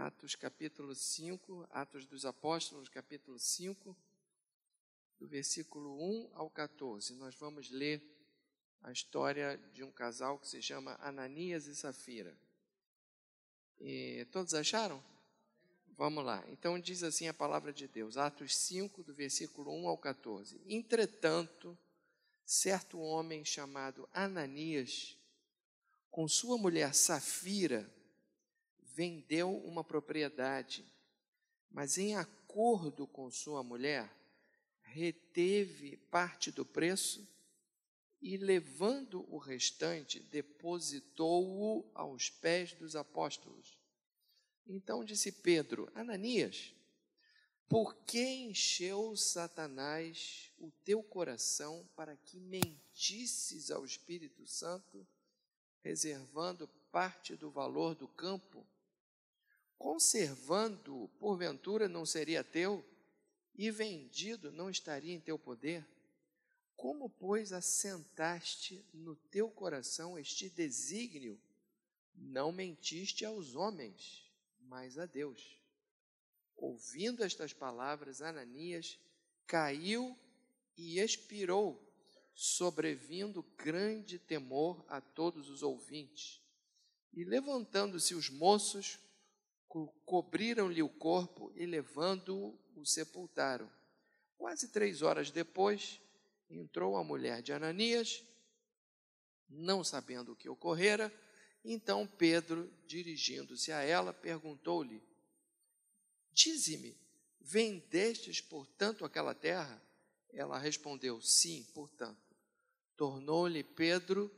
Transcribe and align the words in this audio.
Atos 0.00 0.34
capítulo 0.34 0.94
5, 0.94 1.68
Atos 1.70 2.06
dos 2.06 2.24
Apóstolos, 2.24 2.88
capítulo 2.88 3.38
5, 3.38 3.94
do 5.18 5.28
versículo 5.28 5.94
1 6.02 6.30
ao 6.32 6.48
14. 6.48 7.12
Nós 7.16 7.34
vamos 7.34 7.70
ler 7.70 8.02
a 8.82 8.90
história 8.90 9.58
de 9.74 9.84
um 9.84 9.92
casal 9.92 10.38
que 10.38 10.48
se 10.48 10.62
chama 10.62 10.96
Ananias 11.02 11.66
e 11.66 11.76
Safira. 11.76 12.34
E 13.78 14.26
todos 14.32 14.54
acharam? 14.54 15.04
Vamos 15.88 16.24
lá. 16.24 16.42
Então 16.48 16.80
diz 16.80 17.02
assim 17.02 17.28
a 17.28 17.34
palavra 17.34 17.70
de 17.70 17.86
Deus, 17.86 18.16
Atos 18.16 18.56
5, 18.56 19.02
do 19.02 19.12
versículo 19.12 19.70
1 19.70 19.86
ao 19.86 19.98
14. 19.98 20.62
Entretanto, 20.66 21.76
certo 22.46 22.98
homem 22.98 23.44
chamado 23.44 24.08
Ananias, 24.14 25.18
com 26.10 26.26
sua 26.26 26.56
mulher 26.56 26.94
Safira, 26.94 27.99
vendeu 28.94 29.56
uma 29.64 29.84
propriedade, 29.84 30.84
mas 31.70 31.98
em 31.98 32.16
acordo 32.16 33.06
com 33.06 33.30
sua 33.30 33.62
mulher, 33.62 34.12
reteve 34.82 35.96
parte 36.10 36.50
do 36.50 36.64
preço 36.64 37.26
e, 38.20 38.36
levando 38.36 39.24
o 39.32 39.38
restante, 39.38 40.20
depositou-o 40.20 41.90
aos 41.94 42.28
pés 42.28 42.72
dos 42.74 42.94
apóstolos. 42.96 43.78
Então 44.66 45.04
disse 45.04 45.32
Pedro: 45.32 45.90
Ananias, 45.94 46.74
por 47.68 47.94
que 48.04 48.20
encheu 48.20 49.16
Satanás 49.16 50.50
o 50.58 50.70
teu 50.84 51.02
coração 51.02 51.88
para 51.94 52.16
que 52.16 52.38
mentisses 52.40 53.70
ao 53.70 53.84
Espírito 53.84 54.46
Santo, 54.46 55.06
reservando 55.80 56.68
parte 56.90 57.36
do 57.36 57.50
valor 57.50 57.94
do 57.94 58.08
campo? 58.08 58.66
Conservando, 59.80 61.10
porventura, 61.18 61.88
não 61.88 62.04
seria 62.04 62.44
teu, 62.44 62.84
e 63.56 63.70
vendido 63.70 64.52
não 64.52 64.68
estaria 64.68 65.14
em 65.14 65.18
teu 65.18 65.38
poder? 65.38 65.88
Como, 66.76 67.08
pois, 67.08 67.50
assentaste 67.50 68.84
no 68.92 69.16
teu 69.16 69.48
coração 69.48 70.18
este 70.18 70.50
desígnio? 70.50 71.40
Não 72.14 72.52
mentiste 72.52 73.24
aos 73.24 73.54
homens, 73.54 74.30
mas 74.60 74.98
a 74.98 75.06
Deus. 75.06 75.58
Ouvindo 76.58 77.24
estas 77.24 77.54
palavras, 77.54 78.20
Ananias 78.20 78.98
caiu 79.46 80.14
e 80.76 80.98
expirou, 80.98 81.82
sobrevindo 82.34 83.42
grande 83.56 84.18
temor 84.18 84.84
a 84.88 85.00
todos 85.00 85.48
os 85.48 85.62
ouvintes. 85.62 86.42
E 87.14 87.24
levantando-se 87.24 88.14
os 88.14 88.28
moços, 88.28 88.98
co 89.70 89.86
cobriram-lhe 90.04 90.82
o 90.82 90.88
corpo 90.88 91.52
e, 91.54 91.64
levando-o, 91.64 92.58
o 92.74 92.84
sepultaram. 92.84 93.70
Quase 94.36 94.68
três 94.68 95.00
horas 95.00 95.30
depois, 95.30 96.00
entrou 96.50 96.96
a 96.96 97.04
mulher 97.04 97.40
de 97.40 97.52
Ananias, 97.52 98.24
não 99.48 99.84
sabendo 99.84 100.32
o 100.32 100.36
que 100.36 100.48
ocorrera, 100.48 101.12
então 101.64 102.04
Pedro, 102.04 102.68
dirigindo-se 102.84 103.70
a 103.70 103.80
ela, 103.82 104.12
perguntou-lhe: 104.12 105.00
Dize-me, 106.32 106.98
vendestes, 107.40 108.40
portanto, 108.40 109.04
aquela 109.04 109.34
terra? 109.34 109.80
Ela 110.32 110.58
respondeu: 110.58 111.20
Sim, 111.20 111.62
portanto. 111.72 112.18
Tornou-lhe 112.96 113.62
Pedro 113.62 114.30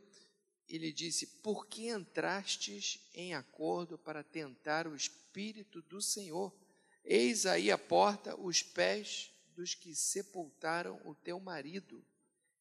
e 0.73 0.79
lhe 0.79 0.91
disse: 0.91 1.27
Por 1.27 1.67
que 1.67 1.91
entrastes 1.91 2.99
em 3.13 3.35
acordo 3.35 3.99
para 3.99 4.25
tentar 4.25 4.87
o 4.89 4.97
Espírito 4.97 5.83
do 5.83 6.01
Senhor? 6.01 6.51
Eis 7.05 7.45
aí 7.45 7.71
a 7.71 7.77
porta 7.77 8.35
os 8.41 8.63
pés 8.63 9.31
dos 9.55 9.75
que 9.75 9.95
sepultaram 9.95 10.99
o 11.05 11.15
teu 11.15 11.39
marido, 11.39 12.03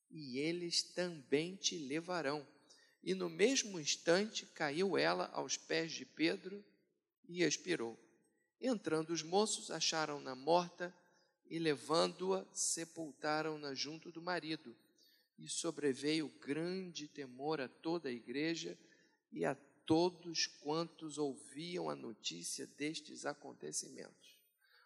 e 0.10 0.38
eles 0.38 0.84
também 0.84 1.56
te 1.56 1.78
levarão. 1.78 2.46
E 3.02 3.14
no 3.16 3.30
mesmo 3.30 3.80
instante 3.80 4.46
caiu 4.46 4.98
ela 4.98 5.28
aos 5.34 5.56
pés 5.56 5.94
de 5.94 6.06
Pedro 6.06 6.64
e 7.30 7.44
expirou. 7.44 7.98
Entrando 8.60 9.12
os 9.12 9.24
moços, 9.24 9.72
acharam-na 9.72 10.36
morta 10.36 10.94
e, 11.50 11.58
levando-a, 11.58 12.46
sepultaram-na 12.54 13.74
junto 13.74 14.12
do 14.12 14.22
marido. 14.22 14.76
E 15.42 15.50
sobreveio 15.50 16.30
grande 16.40 17.08
temor 17.08 17.60
a 17.60 17.68
toda 17.68 18.10
a 18.10 18.12
igreja 18.12 18.78
e 19.32 19.44
a 19.44 19.56
todos 19.88 20.46
quantos 20.46 21.18
ouviam 21.18 21.90
a 21.90 21.96
notícia 21.96 22.68
destes 22.68 23.26
acontecimentos. 23.26 24.38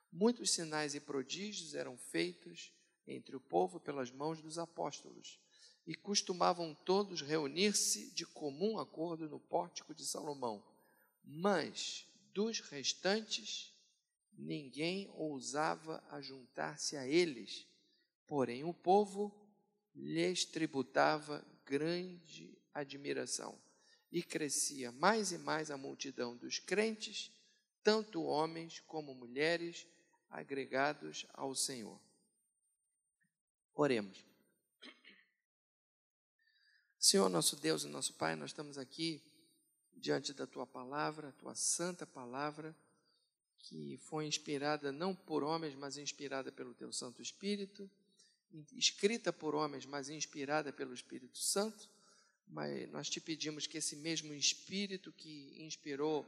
Muitos 0.09 0.51
sinais 0.51 0.95
e 0.95 1.01
prodígios 1.01 1.75
eram 1.75 1.97
feitos 1.97 2.71
entre 3.05 3.35
o 3.35 3.39
povo 3.41 3.81
pelas 3.81 4.09
mãos 4.09 4.41
dos 4.41 4.57
apóstolos, 4.57 5.37
e 5.85 5.93
costumavam 5.93 6.73
todos 6.73 7.19
reunir-se 7.19 8.09
de 8.11 8.25
comum 8.25 8.79
acordo 8.79 9.27
no 9.27 9.41
pórtico 9.41 9.93
de 9.93 10.05
Salomão. 10.05 10.65
Mas 11.21 12.07
dos 12.33 12.61
restantes, 12.61 13.73
ninguém 14.31 15.11
ousava 15.15 16.01
ajuntar-se 16.11 16.95
a 16.95 17.05
eles, 17.05 17.67
porém 18.25 18.63
o 18.63 18.73
povo 18.73 19.44
lhes 19.95 20.45
tributava 20.45 21.45
grande 21.65 22.57
admiração, 22.73 23.57
e 24.11 24.21
crescia 24.21 24.91
mais 24.91 25.31
e 25.31 25.37
mais 25.37 25.71
a 25.71 25.77
multidão 25.77 26.35
dos 26.35 26.59
crentes, 26.59 27.31
tanto 27.83 28.23
homens 28.23 28.79
como 28.81 29.13
mulheres, 29.13 29.87
agregados 30.29 31.25
ao 31.33 31.55
Senhor. 31.55 31.99
Oremos. 33.73 34.25
Senhor, 36.97 37.29
nosso 37.29 37.55
Deus 37.55 37.83
e 37.83 37.87
nosso 37.87 38.13
Pai, 38.13 38.35
nós 38.35 38.49
estamos 38.49 38.77
aqui 38.77 39.21
diante 39.95 40.33
da 40.33 40.47
tua 40.47 40.65
palavra, 40.65 41.31
tua 41.33 41.55
santa 41.55 42.05
palavra, 42.05 42.75
que 43.59 43.97
foi 43.97 44.25
inspirada 44.25 44.91
não 44.91 45.15
por 45.15 45.43
homens, 45.43 45.75
mas 45.75 45.97
inspirada 45.97 46.51
pelo 46.51 46.73
teu 46.73 46.91
Santo 46.91 47.21
Espírito, 47.21 47.89
escrita 48.73 49.31
por 49.33 49.55
homens, 49.55 49.85
mas 49.85 50.09
inspirada 50.09 50.71
pelo 50.71 50.93
Espírito 50.93 51.37
Santo. 51.37 51.89
Mas 52.47 52.89
nós 52.91 53.09
te 53.09 53.19
pedimos 53.19 53.65
que 53.67 53.77
esse 53.77 53.95
mesmo 53.95 54.33
Espírito 54.33 55.11
que 55.11 55.55
inspirou 55.57 56.25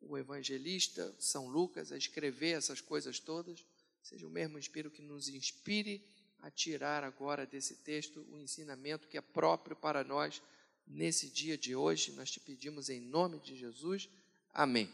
o 0.00 0.16
evangelista 0.16 1.14
São 1.18 1.48
Lucas 1.48 1.92
a 1.92 1.96
escrever 1.96 2.56
essas 2.56 2.80
coisas 2.80 3.18
todas, 3.18 3.64
seja 4.02 4.26
o 4.26 4.30
mesmo 4.30 4.58
Espírito 4.58 4.94
que 4.94 5.02
nos 5.02 5.28
inspire 5.28 6.02
a 6.40 6.50
tirar 6.50 7.02
agora 7.02 7.46
desse 7.46 7.76
texto 7.76 8.24
o 8.30 8.38
ensinamento 8.38 9.08
que 9.08 9.18
é 9.18 9.20
próprio 9.20 9.76
para 9.76 10.04
nós 10.04 10.40
nesse 10.86 11.28
dia 11.28 11.58
de 11.58 11.74
hoje. 11.74 12.12
Nós 12.12 12.30
te 12.30 12.40
pedimos 12.40 12.88
em 12.88 13.00
nome 13.00 13.38
de 13.40 13.56
Jesus. 13.56 14.08
Amém. 14.52 14.92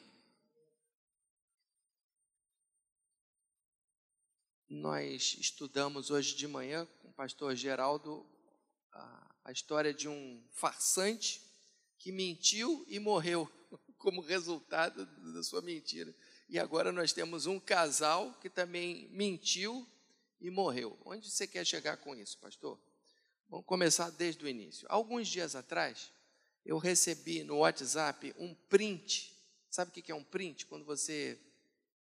Nós 4.75 5.37
estudamos 5.39 6.11
hoje 6.11 6.35
de 6.35 6.49
manhã 6.49 6.85
com 7.01 7.09
o 7.09 7.13
pastor 7.13 7.55
Geraldo 7.55 8.27
a, 8.91 9.35
a 9.45 9.53
história 9.53 9.95
de 9.95 10.09
um 10.09 10.43
farsante 10.51 11.41
que 11.97 12.11
mentiu 12.11 12.85
e 12.89 12.99
morreu 12.99 13.49
como 13.97 14.21
resultado 14.21 15.07
da 15.33 15.45
sua 15.45 15.63
mentira. 15.63 16.13
E 16.49 16.59
agora 16.59 16.91
nós 16.91 17.13
temos 17.13 17.47
um 17.47 17.61
casal 17.61 18.35
que 18.41 18.51
também 18.51 19.09
mentiu 19.11 19.87
e 20.41 20.51
morreu. 20.51 20.99
Onde 21.05 21.31
você 21.31 21.47
quer 21.47 21.65
chegar 21.65 21.99
com 21.99 22.13
isso, 22.17 22.37
pastor? 22.39 22.77
Vamos 23.49 23.67
começar 23.67 24.11
desde 24.11 24.45
o 24.45 24.49
início. 24.49 24.89
Alguns 24.91 25.29
dias 25.29 25.55
atrás, 25.55 26.11
eu 26.67 26.79
recebi 26.79 27.45
no 27.45 27.59
WhatsApp 27.59 28.35
um 28.37 28.53
print. 28.69 29.39
Sabe 29.71 29.91
o 29.91 30.03
que 30.03 30.11
é 30.11 30.15
um 30.17 30.25
print? 30.25 30.67
Quando 30.67 30.85
você 30.85 31.39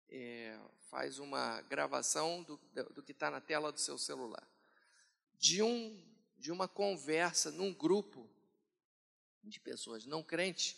é, 0.10 0.60
faz 0.90 1.20
uma 1.20 1.62
gravação 1.62 2.44
do, 2.44 2.58
do 2.94 3.04
que 3.04 3.12
está 3.12 3.30
na 3.30 3.40
tela 3.42 3.72
do 3.72 3.80
seu 3.80 3.98
celular. 3.98 4.48
De, 5.38 5.62
um, 5.62 6.04
de 6.38 6.52
uma 6.52 6.68
conversa 6.68 7.52
num 7.52 7.74
grupo 7.74 8.30
de 9.44 9.60
pessoas 9.60 10.06
não 10.06 10.22
crentes. 10.22 10.76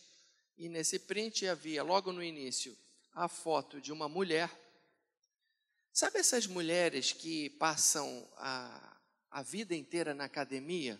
E 0.58 0.70
nesse 0.70 1.00
print 1.00 1.48
havia, 1.48 1.84
logo 1.84 2.12
no 2.12 2.24
início, 2.24 2.78
a 3.14 3.28
foto 3.28 3.82
de 3.82 3.92
uma 3.92 4.08
mulher 4.08 4.50
Sabe 5.94 6.20
essas 6.20 6.48
mulheres 6.48 7.12
que 7.12 7.50
passam 7.50 8.26
a, 8.38 8.98
a 9.30 9.44
vida 9.44 9.76
inteira 9.76 10.14
na 10.14 10.24
academia 10.24 10.98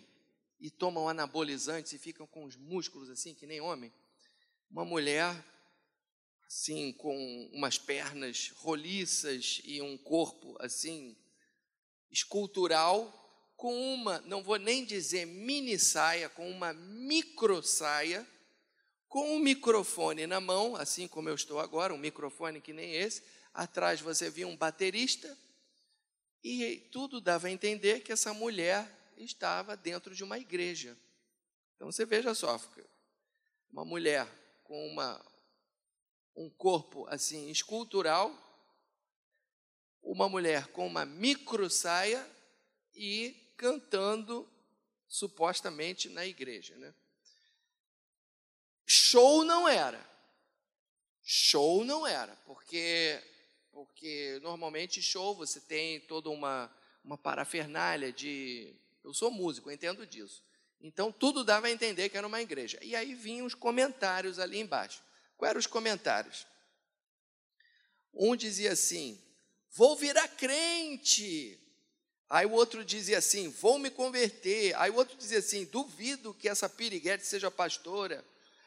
e 0.60 0.70
tomam 0.70 1.08
anabolizantes 1.08 1.94
e 1.94 1.98
ficam 1.98 2.26
com 2.26 2.44
os 2.44 2.56
músculos 2.56 3.08
assim, 3.08 3.34
que 3.34 3.46
nem 3.46 3.58
homem? 3.58 3.90
Uma 4.70 4.84
mulher, 4.84 5.34
assim, 6.52 6.92
com 6.92 7.16
umas 7.50 7.78
pernas 7.78 8.52
roliças 8.56 9.62
e 9.64 9.80
um 9.80 9.96
corpo, 9.96 10.54
assim, 10.60 11.16
escultural, 12.10 13.10
com 13.56 13.74
uma, 13.94 14.20
não 14.20 14.42
vou 14.42 14.58
nem 14.58 14.84
dizer 14.84 15.24
mini 15.24 15.78
saia, 15.78 16.28
com 16.28 16.50
uma 16.50 16.74
micro 16.74 17.62
saia, 17.62 18.28
com 19.08 19.34
um 19.34 19.38
microfone 19.38 20.26
na 20.26 20.42
mão, 20.42 20.76
assim 20.76 21.08
como 21.08 21.30
eu 21.30 21.34
estou 21.34 21.58
agora, 21.58 21.94
um 21.94 21.98
microfone 21.98 22.60
que 22.60 22.74
nem 22.74 22.92
esse. 22.96 23.22
Atrás 23.54 24.02
você 24.02 24.28
via 24.28 24.46
um 24.46 24.56
baterista, 24.56 25.34
e 26.44 26.86
tudo 26.92 27.18
dava 27.18 27.46
a 27.46 27.50
entender 27.50 28.00
que 28.00 28.12
essa 28.12 28.34
mulher 28.34 28.86
estava 29.16 29.74
dentro 29.74 30.14
de 30.14 30.22
uma 30.22 30.38
igreja. 30.38 30.98
Então 31.76 31.90
você 31.90 32.04
veja 32.04 32.34
só, 32.34 32.60
uma 33.72 33.86
mulher 33.86 34.28
com 34.64 34.86
uma, 34.88 35.31
um 36.34 36.48
corpo 36.50 37.06
assim 37.08 37.50
escultural, 37.50 38.30
uma 40.02 40.28
mulher 40.28 40.68
com 40.68 40.86
uma 40.86 41.04
micro 41.04 41.70
saia 41.70 42.26
e 42.94 43.52
cantando 43.56 44.48
supostamente 45.06 46.08
na 46.08 46.26
igreja, 46.26 46.76
né? 46.76 46.92
Show 48.84 49.44
não 49.44 49.68
era. 49.68 50.04
Show 51.22 51.84
não 51.84 52.06
era, 52.06 52.34
porque 52.46 53.22
porque 53.70 54.38
normalmente 54.42 55.00
show 55.00 55.34
você 55.34 55.60
tem 55.60 56.00
toda 56.00 56.28
uma 56.28 56.70
uma 57.04 57.18
parafernália 57.18 58.12
de 58.12 58.74
eu 59.02 59.12
sou 59.12 59.30
músico, 59.30 59.68
eu 59.70 59.74
entendo 59.74 60.06
disso. 60.06 60.42
Então 60.80 61.12
tudo 61.12 61.44
dava 61.44 61.68
a 61.68 61.70
entender 61.70 62.08
que 62.08 62.16
era 62.16 62.26
uma 62.26 62.42
igreja. 62.42 62.78
E 62.82 62.96
aí 62.96 63.14
vinham 63.14 63.46
os 63.46 63.54
comentários 63.54 64.38
ali 64.38 64.58
embaixo. 64.58 65.02
Quais 65.42 65.50
eram 65.50 65.58
os 65.58 65.66
comentários? 65.66 66.46
Um 68.14 68.36
dizia 68.36 68.74
assim: 68.74 69.20
Vou 69.72 69.96
virar 69.96 70.28
crente. 70.28 71.58
Aí 72.30 72.46
o 72.46 72.52
outro 72.52 72.84
dizia 72.84 73.18
assim: 73.18 73.48
Vou 73.48 73.76
me 73.76 73.90
converter. 73.90 74.72
Aí 74.76 74.88
o 74.92 74.94
outro 74.94 75.16
dizia 75.16 75.40
assim: 75.40 75.64
Duvido 75.64 76.32
que 76.32 76.48
essa 76.48 76.68
piriguete 76.68 77.26
seja 77.26 77.50
pastora. 77.50 78.24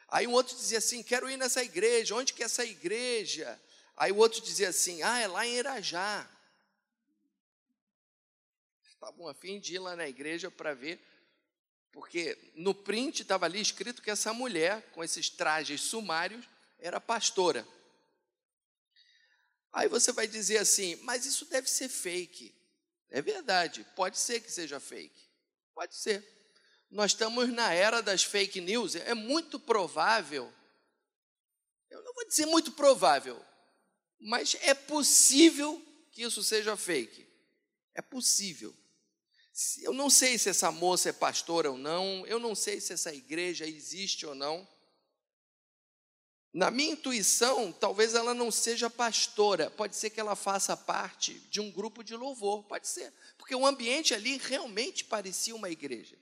Aí 0.10 0.28
o 0.28 0.32
outro 0.32 0.54
dizia 0.54 0.80
assim: 0.80 1.02
Quero 1.02 1.30
ir 1.30 1.38
nessa 1.38 1.64
igreja. 1.64 2.14
Onde 2.14 2.34
que 2.34 2.44
é 2.44 2.46
essa 2.46 2.66
igreja? 2.66 3.58
Aí 3.96 4.12
o 4.12 4.18
outro 4.18 4.42
dizia 4.42 4.68
assim: 4.68 5.02
Ah, 5.02 5.20
é 5.20 5.28
lá 5.28 5.48
em 5.48 5.54
Irajá. 5.54 6.30
Estavam 8.90 9.30
afim 9.30 9.62
de 9.62 9.76
ir 9.76 9.80
lá 9.80 9.96
na 9.96 10.10
igreja 10.10 10.52
para 10.52 10.74
ver 10.74 11.00
porque 11.94 12.38
no 12.56 12.76
print 12.76 13.22
estava 13.22 13.46
ali 13.46 13.62
escrito 13.62 14.02
que 14.02 14.12
essa 14.12 14.34
mulher, 14.34 14.82
com 14.92 15.02
esses 15.02 15.30
trajes 15.30 15.80
sumários, 15.80 16.46
era 16.86 17.02
pastora. 17.02 17.68
Aí 19.74 19.88
você 19.90 20.12
vai 20.12 20.28
dizer 20.28 20.58
assim, 20.58 20.96
mas 20.98 21.26
isso 21.26 21.46
deve 21.46 21.70
ser 21.70 21.90
fake. 21.90 22.54
É 23.10 23.22
verdade, 23.22 23.86
pode 23.96 24.18
ser 24.18 24.40
que 24.40 24.52
seja 24.52 24.80
fake. 24.80 25.30
Pode 25.74 25.96
ser. 25.96 26.24
Nós 26.90 27.12
estamos 27.12 27.50
na 27.50 27.74
era 27.74 28.02
das 28.02 28.24
fake 28.24 28.62
news, 28.62 28.96
é 28.96 29.14
muito 29.14 29.60
provável, 29.60 30.54
eu 31.90 32.04
não 32.04 32.14
vou 32.14 32.28
dizer 32.28 32.46
muito 32.46 32.72
provável, 32.72 33.44
mas 34.20 34.56
é 34.62 34.74
possível 34.74 35.84
que 36.12 36.22
isso 36.22 36.44
seja 36.44 36.78
fake. 36.78 37.28
É 37.94 38.02
possível. 38.02 38.74
Eu 39.82 39.94
não 39.94 40.10
sei 40.10 40.38
se 40.38 40.50
essa 40.50 40.72
moça 40.72 41.10
é 41.10 41.14
pastora 41.14 41.72
ou 41.72 41.78
não, 41.78 42.26
eu 42.28 42.40
não 42.40 42.54
sei 42.54 42.80
se 42.80 42.94
essa 42.94 43.14
igreja 43.14 43.66
existe 43.66 44.26
ou 44.26 44.36
não. 44.36 44.68
Na 46.56 46.72
minha 46.72 46.94
intuição, 46.94 47.70
talvez 47.74 48.14
ela 48.14 48.34
não 48.34 48.50
seja 48.50 48.90
pastora, 48.90 49.70
pode 49.70 49.94
ser 49.94 50.10
que 50.10 50.22
ela 50.22 50.38
faça 50.38 50.78
parte 50.78 51.34
de 51.50 51.60
um 51.60 51.70
grupo 51.70 52.02
de 52.02 52.16
louvor, 52.16 52.64
pode 52.64 52.88
ser, 52.88 53.12
porque 53.38 53.54
o 53.54 53.66
ambiente 53.66 54.14
ali 54.14 54.38
realmente 54.38 55.04
parecia 55.04 55.54
uma 55.54 55.70
igreja. 55.70 56.18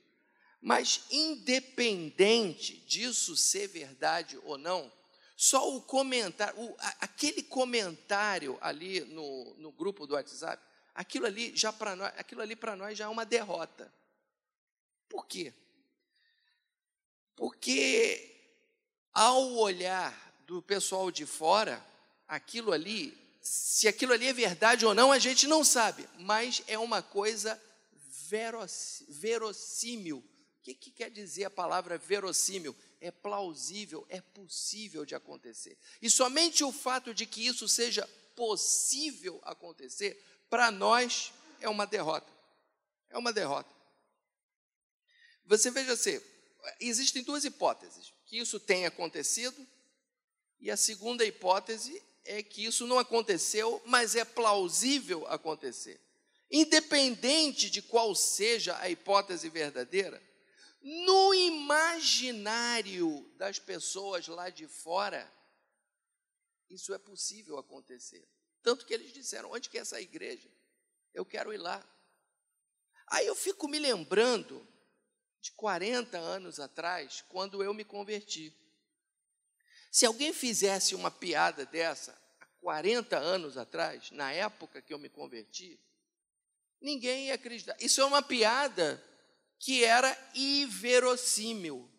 Mas, 0.60 1.04
independente 1.08 2.78
disso 2.78 3.36
ser 3.36 3.68
verdade 3.68 4.36
ou 4.42 4.58
não, 4.58 4.92
só 5.36 5.72
o 5.72 5.80
comentário, 5.80 6.60
o, 6.60 6.76
aquele 6.98 7.44
comentário 7.44 8.58
ali 8.60 9.02
no, 9.02 9.54
no 9.58 9.70
grupo 9.70 10.04
do 10.04 10.14
WhatsApp, 10.14 10.60
aquilo 10.96 11.26
ali 11.26 11.54
já 11.54 11.72
para 11.72 11.94
nós, 11.94 12.12
aquilo 12.16 12.42
ali 12.42 12.56
para 12.56 12.74
nós 12.74 12.98
já 12.98 13.04
é 13.04 13.08
uma 13.08 13.24
derrota. 13.24 13.88
Por 15.08 15.26
quê? 15.28 15.54
Porque 17.36 18.33
ao 19.14 19.52
olhar 19.54 20.12
do 20.46 20.60
pessoal 20.60 21.10
de 21.10 21.24
fora, 21.24 21.84
aquilo 22.26 22.72
ali, 22.72 23.16
se 23.40 23.86
aquilo 23.86 24.12
ali 24.12 24.26
é 24.26 24.32
verdade 24.32 24.84
ou 24.84 24.94
não, 24.94 25.12
a 25.12 25.18
gente 25.18 25.46
não 25.46 25.62
sabe, 25.62 26.08
mas 26.18 26.62
é 26.66 26.78
uma 26.78 27.00
coisa 27.00 27.60
verossímil. 29.08 30.18
O 30.18 30.62
que, 30.64 30.74
que 30.74 30.90
quer 30.90 31.10
dizer 31.10 31.44
a 31.44 31.50
palavra 31.50 31.96
verossímil? 31.96 32.74
É 33.00 33.10
plausível, 33.10 34.06
é 34.08 34.20
possível 34.20 35.04
de 35.04 35.14
acontecer. 35.14 35.76
E 36.00 36.08
somente 36.08 36.64
o 36.64 36.72
fato 36.72 37.12
de 37.12 37.26
que 37.26 37.46
isso 37.46 37.68
seja 37.68 38.08
possível 38.34 39.40
acontecer 39.44 40.20
para 40.48 40.70
nós 40.70 41.32
é 41.60 41.68
uma 41.68 41.86
derrota. 41.86 42.32
É 43.10 43.18
uma 43.18 43.32
derrota. 43.32 43.68
Você 45.44 45.70
veja 45.70 45.92
assim, 45.92 46.18
existem 46.80 47.22
duas 47.22 47.44
hipóteses: 47.44 48.13
que 48.34 48.38
isso 48.40 48.58
tenha 48.58 48.88
acontecido, 48.88 49.64
e 50.58 50.68
a 50.68 50.76
segunda 50.76 51.24
hipótese 51.24 52.02
é 52.24 52.42
que 52.42 52.64
isso 52.64 52.84
não 52.84 52.98
aconteceu, 52.98 53.80
mas 53.86 54.16
é 54.16 54.24
plausível 54.24 55.24
acontecer. 55.28 56.00
Independente 56.50 57.70
de 57.70 57.80
qual 57.80 58.12
seja 58.12 58.76
a 58.78 58.90
hipótese 58.90 59.48
verdadeira, 59.48 60.20
no 60.82 61.32
imaginário 61.32 63.24
das 63.36 63.60
pessoas 63.60 64.26
lá 64.26 64.50
de 64.50 64.66
fora, 64.66 65.32
isso 66.68 66.92
é 66.92 66.98
possível 66.98 67.56
acontecer. 67.56 68.26
Tanto 68.64 68.84
que 68.84 68.94
eles 68.94 69.12
disseram: 69.12 69.52
onde 69.52 69.70
que 69.70 69.78
é 69.78 69.82
essa 69.82 70.00
igreja? 70.00 70.50
Eu 71.14 71.24
quero 71.24 71.52
ir 71.52 71.58
lá. 71.58 71.80
Aí 73.06 73.28
eu 73.28 73.36
fico 73.36 73.68
me 73.68 73.78
lembrando 73.78 74.66
de 75.44 75.52
40 75.52 76.16
anos 76.16 76.58
atrás, 76.58 77.22
quando 77.28 77.62
eu 77.62 77.74
me 77.74 77.84
converti. 77.84 78.50
Se 79.92 80.06
alguém 80.06 80.32
fizesse 80.32 80.94
uma 80.94 81.10
piada 81.10 81.66
dessa 81.66 82.18
há 82.40 82.46
40 82.62 83.18
anos 83.18 83.58
atrás, 83.58 84.10
na 84.10 84.32
época 84.32 84.80
que 84.80 84.94
eu 84.94 84.98
me 84.98 85.10
converti, 85.10 85.78
ninguém 86.80 87.26
ia 87.26 87.34
acreditar. 87.34 87.76
Isso 87.78 88.00
é 88.00 88.06
uma 88.06 88.22
piada 88.22 89.04
que 89.58 89.84
era 89.84 90.16
inverossímil 90.34 91.92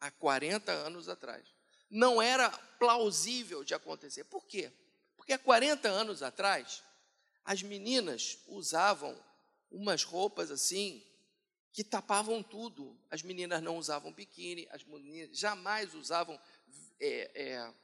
há 0.00 0.12
40 0.12 0.70
anos 0.70 1.08
atrás. 1.08 1.44
Não 1.90 2.22
era 2.22 2.48
plausível 2.78 3.64
de 3.64 3.74
acontecer. 3.74 4.22
Por 4.22 4.46
quê? 4.46 4.72
Porque 5.16 5.32
há 5.32 5.38
40 5.38 5.88
anos 5.88 6.22
atrás, 6.22 6.80
as 7.44 7.60
meninas 7.60 8.38
usavam 8.46 9.20
umas 9.68 10.04
roupas 10.04 10.52
assim, 10.52 11.04
que 11.74 11.82
tapavam 11.82 12.40
tudo. 12.40 12.96
As 13.10 13.22
meninas 13.22 13.60
não 13.60 13.76
usavam 13.76 14.12
biquíni, 14.12 14.66
as 14.70 14.84
meninas 14.84 15.36
jamais 15.36 15.92
usavam 15.92 16.40
é, 17.00 17.30
é, 17.34 17.74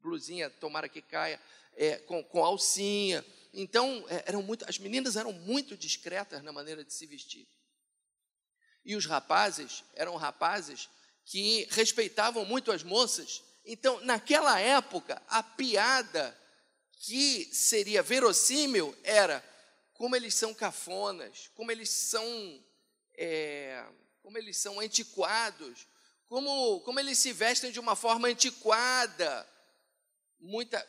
blusinha, 0.00 0.48
tomara 0.48 0.88
que 0.88 1.02
caia, 1.02 1.38
é, 1.76 1.98
com, 1.98 2.24
com, 2.24 2.42
alcinha. 2.42 3.24
Então, 3.52 4.04
é, 4.08 4.24
eram 4.26 4.42
muito, 4.42 4.64
as 4.66 4.78
meninas 4.78 5.16
eram 5.16 5.32
muito 5.32 5.76
discretas 5.76 6.42
na 6.42 6.50
maneira 6.50 6.82
de 6.82 6.94
se 6.94 7.06
vestir. 7.06 7.46
E 8.84 8.96
os 8.96 9.04
rapazes 9.04 9.84
eram 9.94 10.16
rapazes 10.16 10.88
que 11.26 11.68
respeitavam 11.70 12.46
muito 12.46 12.72
as 12.72 12.82
moças. 12.82 13.42
Então, 13.66 14.00
naquela 14.00 14.58
época, 14.58 15.22
a 15.28 15.42
piada 15.42 16.36
que 16.92 17.44
seria 17.52 18.02
verossímil 18.02 18.96
era 19.04 19.44
como 19.92 20.16
eles 20.16 20.34
são 20.34 20.54
cafonas, 20.54 21.50
como 21.54 21.70
eles 21.70 21.90
são, 21.90 22.64
é, 23.14 23.84
como 24.22 24.38
eles 24.38 24.56
são 24.56 24.80
antiquados, 24.80 25.86
como, 26.26 26.80
como 26.80 27.00
eles 27.00 27.18
se 27.18 27.32
vestem 27.32 27.72
de 27.72 27.80
uma 27.80 27.96
forma 27.96 28.28
antiquada. 28.28 29.48
Muita 30.38 30.86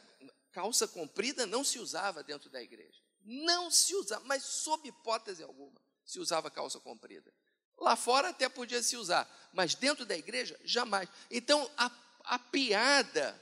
calça 0.52 0.88
comprida 0.88 1.46
não 1.46 1.64
se 1.64 1.80
usava 1.80 2.24
dentro 2.24 2.50
da 2.50 2.62
igreja. 2.62 3.02
Não 3.24 3.70
se 3.70 3.96
usava, 3.96 4.24
mas 4.26 4.44
sob 4.44 4.88
hipótese 4.88 5.44
alguma 5.44 5.80
se 6.06 6.20
usava 6.20 6.52
calça 6.52 6.80
comprida. 6.80 7.34
Lá 7.78 7.96
fora 7.96 8.30
até 8.30 8.48
podia 8.50 8.84
se 8.84 8.96
usar, 8.98 9.28
mas 9.54 9.74
dentro 9.74 10.06
da 10.06 10.16
igreja 10.16 10.60
jamais. 10.64 11.10
Então 11.30 11.70
a, 11.78 11.92
a 12.26 12.38
piada 12.38 13.40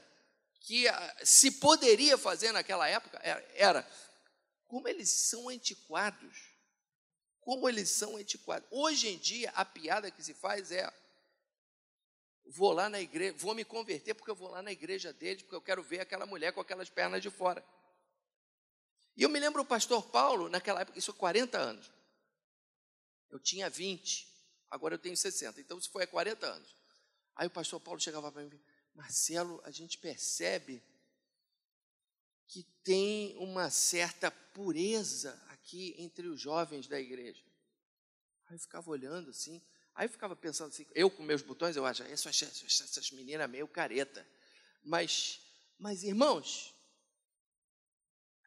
que 0.60 0.84
se 1.24 1.50
poderia 1.50 2.16
fazer 2.16 2.52
naquela 2.52 2.88
época 2.88 3.18
era, 3.22 3.44
era 3.54 3.90
como 4.66 4.88
eles 4.88 5.10
são 5.10 5.48
antiquados. 5.48 6.50
Como 7.50 7.68
eles 7.68 7.90
são 7.90 8.16
antiquados. 8.16 8.68
Hoje 8.70 9.08
em 9.08 9.18
dia, 9.18 9.50
a 9.56 9.64
piada 9.64 10.08
que 10.08 10.22
se 10.22 10.32
faz 10.32 10.70
é: 10.70 10.88
vou 12.44 12.72
lá 12.72 12.88
na 12.88 13.00
igreja, 13.00 13.34
vou 13.36 13.56
me 13.56 13.64
converter 13.64 14.14
porque 14.14 14.30
eu 14.30 14.36
vou 14.36 14.48
lá 14.48 14.62
na 14.62 14.70
igreja 14.70 15.12
deles, 15.12 15.42
porque 15.42 15.56
eu 15.56 15.60
quero 15.60 15.82
ver 15.82 15.98
aquela 15.98 16.24
mulher 16.24 16.52
com 16.52 16.60
aquelas 16.60 16.88
pernas 16.88 17.20
de 17.20 17.28
fora. 17.28 17.64
E 19.16 19.24
eu 19.24 19.28
me 19.28 19.40
lembro 19.40 19.62
o 19.62 19.64
pastor 19.64 20.00
Paulo, 20.10 20.48
naquela 20.48 20.82
época, 20.82 20.96
isso 20.96 21.10
há 21.10 21.14
40 21.14 21.58
anos. 21.58 21.90
Eu 23.28 23.40
tinha 23.40 23.68
20, 23.68 24.28
agora 24.70 24.94
eu 24.94 24.98
tenho 25.00 25.16
60, 25.16 25.60
então 25.60 25.76
isso 25.76 25.90
foi 25.90 26.04
há 26.04 26.06
40 26.06 26.46
anos. 26.46 26.76
Aí 27.34 27.48
o 27.48 27.50
pastor 27.50 27.80
Paulo 27.80 27.98
chegava 27.98 28.30
para 28.30 28.44
mim, 28.44 28.62
Marcelo, 28.94 29.60
a 29.64 29.72
gente 29.72 29.98
percebe 29.98 30.80
que 32.46 32.62
tem 32.84 33.36
uma 33.38 33.70
certa 33.70 34.30
pureza 34.30 35.32
aqui 35.70 35.94
entre 35.98 36.26
os 36.26 36.40
jovens 36.40 36.88
da 36.88 36.98
igreja. 36.98 37.44
Aí 38.48 38.56
eu 38.56 38.58
ficava 38.58 38.90
olhando 38.90 39.30
assim, 39.30 39.62
aí 39.94 40.06
eu 40.06 40.10
ficava 40.10 40.34
pensando 40.34 40.68
assim, 40.68 40.84
eu 40.94 41.08
com 41.08 41.22
meus 41.22 41.42
botões, 41.42 41.76
eu 41.76 41.86
acho, 41.86 42.02
essas, 42.02 42.42
essas 42.42 43.10
meninas 43.12 43.48
meio 43.48 43.68
careta. 43.68 44.26
Mas, 44.82 45.40
mas 45.78 46.02
irmãos, 46.02 46.74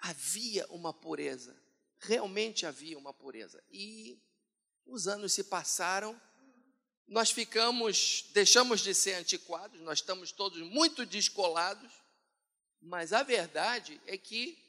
havia 0.01 0.67
uma 0.67 0.93
pureza, 0.93 1.55
realmente 1.99 2.65
havia 2.65 2.97
uma 2.97 3.13
pureza. 3.13 3.63
E 3.71 4.21
os 4.85 5.07
anos 5.07 5.31
se 5.31 5.45
passaram, 5.45 6.19
nós 7.07 7.31
ficamos, 7.31 8.25
deixamos 8.33 8.81
de 8.81 8.93
ser 8.93 9.13
antiquados, 9.13 9.79
nós 9.81 9.99
estamos 9.99 10.33
todos 10.33 10.59
muito 10.61 11.05
descolados, 11.05 11.91
mas 12.81 13.13
a 13.13 13.23
verdade 13.23 14.01
é 14.05 14.17
que 14.17 14.62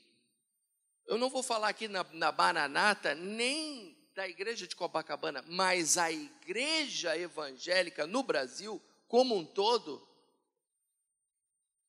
eu 1.06 1.18
não 1.18 1.28
vou 1.28 1.42
falar 1.42 1.68
aqui 1.68 1.88
na, 1.88 2.04
na 2.12 2.32
Bananata 2.32 3.14
nem 3.14 3.96
da 4.14 4.28
igreja 4.28 4.66
de 4.66 4.76
Copacabana, 4.76 5.42
mas 5.49 5.99
a 5.99 6.11
igreja 6.11 7.16
evangélica 7.18 8.06
no 8.06 8.23
Brasil, 8.23 8.80
como 9.08 9.37
um 9.37 9.44
todo, 9.44 10.06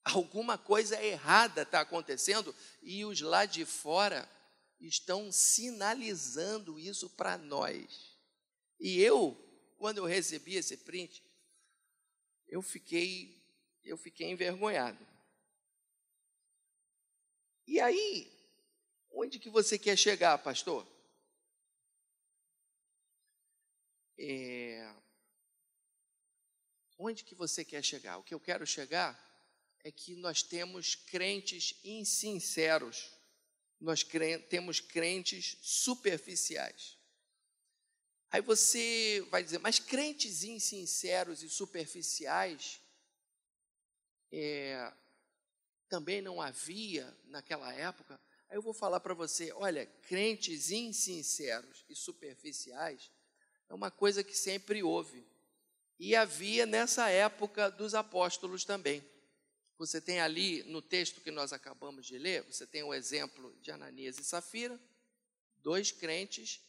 alguma 0.03 0.57
coisa 0.57 1.01
errada 1.03 1.62
está 1.62 1.81
acontecendo 1.81 2.53
e 2.81 3.05
os 3.05 3.22
lá 3.22 3.45
de 3.45 3.63
fora 3.63 4.29
estão 4.79 5.31
sinalizando 5.31 6.79
isso 6.79 7.10
para 7.12 7.38
nós. 7.38 8.17
E 8.79 9.01
eu, 9.01 9.38
quando 9.77 10.00
eu 10.00 10.05
recebi 10.05 10.55
esse 10.55 10.77
print, 10.77 11.24
eu 12.48 12.62
fiquei, 12.62 13.43
eu 13.84 13.98
fiquei 13.98 14.29
envergonhado. 14.29 15.05
E 17.67 17.79
aí, 17.79 18.35
onde 19.15 19.39
que 19.39 19.50
você 19.50 19.79
quer 19.79 19.98
chegar, 19.98 20.38
pastor? 20.38 20.86
É, 24.17 24.93
onde 26.98 27.24
que 27.24 27.34
você 27.34 27.63
quer 27.63 27.84
chegar? 27.84 28.17
O 28.17 28.24
que 28.24 28.34
eu 28.34 28.39
quero 28.39 28.67
chegar 28.67 29.19
é 29.84 29.91
que 29.91 30.15
nós 30.15 30.43
temos 30.43 30.95
crentes 30.95 31.79
insinceros, 31.84 33.12
nós 33.79 34.03
cre 34.03 34.38
temos 34.39 34.79
crentes 34.79 35.57
superficiais. 35.62 36.98
Aí 38.31 38.41
você 38.41 39.25
vai 39.29 39.43
dizer, 39.43 39.60
mas 39.60 39.79
crentes 39.79 40.43
insinceros 40.43 41.41
e 41.41 41.50
superficiais 41.50 42.81
é, 44.31 44.91
também 45.88 46.22
não 46.22 46.41
havia 46.41 47.15
naquela 47.25 47.74
época? 47.74 48.19
Aí 48.55 48.57
eu 48.57 48.63
vou 48.63 48.74
falar 48.74 49.01
para 49.01 49.13
você: 49.13 49.51
olha, 49.51 49.85
crentes 50.07 50.71
insinceros 50.71 51.83
e 51.89 51.93
superficiais 51.93 53.12
é 53.67 53.74
uma 53.74 53.91
coisa 53.91 54.24
que 54.24 54.33
sempre 54.33 54.81
houve. 54.81 55.27
E 56.00 56.15
havia 56.15 56.65
nessa 56.65 57.09
época 57.09 57.69
dos 57.69 57.93
apóstolos 57.93 58.63
também. 58.63 59.03
Você 59.77 60.00
tem 60.00 60.21
ali 60.21 60.63
no 60.63 60.81
texto 60.81 61.19
que 61.19 61.31
nós 61.31 61.51
acabamos 61.51 62.05
de 62.05 62.17
ler, 62.17 62.43
você 62.43 62.65
tem 62.65 62.81
o 62.81 62.93
exemplo 62.93 63.53
de 63.62 63.71
Ananias 63.71 64.17
e 64.19 64.24
Safira, 64.24 64.79
dois 65.57 65.91
crentes 65.91 66.62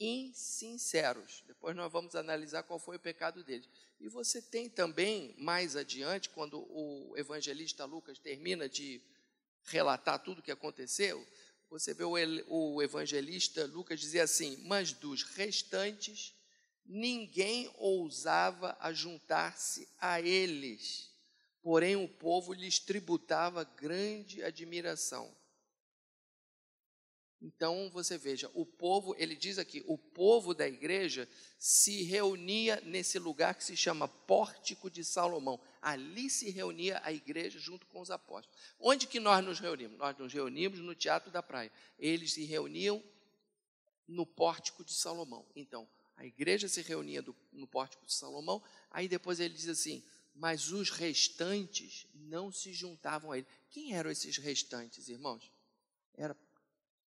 insinceros. 0.00 1.44
Depois 1.46 1.76
nós 1.76 1.92
vamos 1.92 2.14
analisar 2.14 2.62
qual 2.62 2.78
foi 2.78 2.96
o 2.96 3.00
pecado 3.00 3.44
deles. 3.44 3.68
E 4.00 4.08
você 4.08 4.40
tem 4.40 4.66
também, 4.66 5.34
mais 5.36 5.76
adiante, 5.76 6.30
quando 6.30 6.58
o 6.70 7.14
evangelista 7.18 7.84
Lucas 7.84 8.18
termina 8.18 8.66
de 8.66 9.02
relatar 9.70 10.22
tudo 10.22 10.38
o 10.40 10.42
que 10.42 10.50
aconteceu, 10.50 11.26
você 11.70 11.92
vê 11.92 12.04
o 12.04 12.82
evangelista 12.82 13.66
Lucas 13.66 14.00
dizer 14.00 14.20
assim: 14.20 14.56
Mas 14.66 14.92
dos 14.92 15.22
restantes, 15.22 16.34
ninguém 16.84 17.70
ousava 17.76 18.76
ajuntar-se 18.80 19.88
a 19.98 20.20
eles, 20.20 21.10
porém 21.62 21.96
o 21.96 22.08
povo 22.08 22.54
lhes 22.54 22.78
tributava 22.78 23.64
grande 23.64 24.42
admiração. 24.42 25.36
Então 27.40 27.88
você 27.90 28.18
veja, 28.18 28.50
o 28.52 28.66
povo, 28.66 29.14
ele 29.16 29.36
diz 29.36 29.58
aqui, 29.58 29.84
o 29.86 29.96
povo 29.96 30.52
da 30.52 30.66
igreja 30.66 31.28
se 31.56 32.02
reunia 32.02 32.80
nesse 32.84 33.18
lugar 33.18 33.54
que 33.54 33.62
se 33.62 33.76
chama 33.76 34.08
Pórtico 34.08 34.90
de 34.90 35.04
Salomão. 35.04 35.60
Ali 35.80 36.28
se 36.28 36.50
reunia 36.50 37.00
a 37.04 37.12
igreja 37.12 37.58
junto 37.58 37.86
com 37.86 38.00
os 38.00 38.10
apóstolos. 38.10 38.58
Onde 38.80 39.06
que 39.06 39.20
nós 39.20 39.44
nos 39.44 39.60
reunimos? 39.60 39.98
Nós 39.98 40.18
nos 40.18 40.32
reunimos 40.32 40.80
no 40.80 40.94
Teatro 40.94 41.30
da 41.30 41.42
Praia. 41.42 41.70
Eles 41.96 42.32
se 42.32 42.44
reuniam 42.44 43.02
no 44.08 44.26
Pórtico 44.26 44.84
de 44.84 44.92
Salomão. 44.92 45.46
Então, 45.54 45.88
a 46.16 46.26
igreja 46.26 46.66
se 46.66 46.82
reunia 46.82 47.22
do, 47.22 47.36
no 47.52 47.68
Pórtico 47.68 48.04
de 48.04 48.14
Salomão. 48.14 48.60
Aí 48.90 49.06
depois 49.06 49.38
ele 49.38 49.54
diz 49.54 49.68
assim: 49.68 50.02
mas 50.34 50.72
os 50.72 50.90
restantes 50.90 52.06
não 52.14 52.50
se 52.50 52.72
juntavam 52.72 53.30
a 53.30 53.38
ele. 53.38 53.46
Quem 53.70 53.94
eram 53.94 54.10
esses 54.10 54.38
restantes, 54.38 55.08
irmãos? 55.08 55.52
Era 56.14 56.34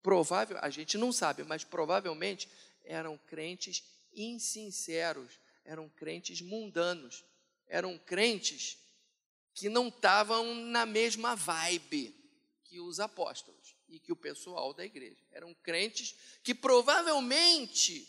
Provável, 0.02 0.56
a 0.60 0.70
gente 0.70 0.96
não 0.96 1.12
sabe, 1.12 1.44
mas 1.44 1.64
provavelmente 1.64 2.48
eram 2.84 3.18
crentes 3.18 3.84
insinceros, 4.14 5.38
eram 5.64 5.88
crentes 5.88 6.40
mundanos, 6.40 7.24
eram 7.68 7.98
crentes 7.98 8.78
que 9.54 9.68
não 9.68 9.88
estavam 9.88 10.54
na 10.54 10.86
mesma 10.86 11.36
vibe 11.36 12.14
que 12.64 12.80
os 12.80 12.98
apóstolos 13.00 13.76
e 13.88 13.98
que 13.98 14.12
o 14.12 14.16
pessoal 14.16 14.72
da 14.72 14.84
igreja. 14.84 15.20
Eram 15.32 15.52
crentes 15.54 16.14
que 16.42 16.54
provavelmente, 16.54 18.08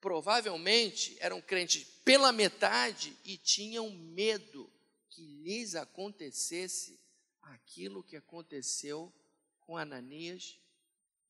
provavelmente 0.00 1.16
eram 1.20 1.40
crentes 1.40 1.84
pela 2.04 2.32
metade 2.32 3.16
e 3.24 3.36
tinham 3.36 3.90
medo 3.90 4.70
que 5.08 5.22
lhes 5.22 5.74
acontecesse 5.74 7.00
aquilo 7.40 8.02
que 8.02 8.16
aconteceu 8.16 9.12
com 9.60 9.76
Ananias 9.76 10.58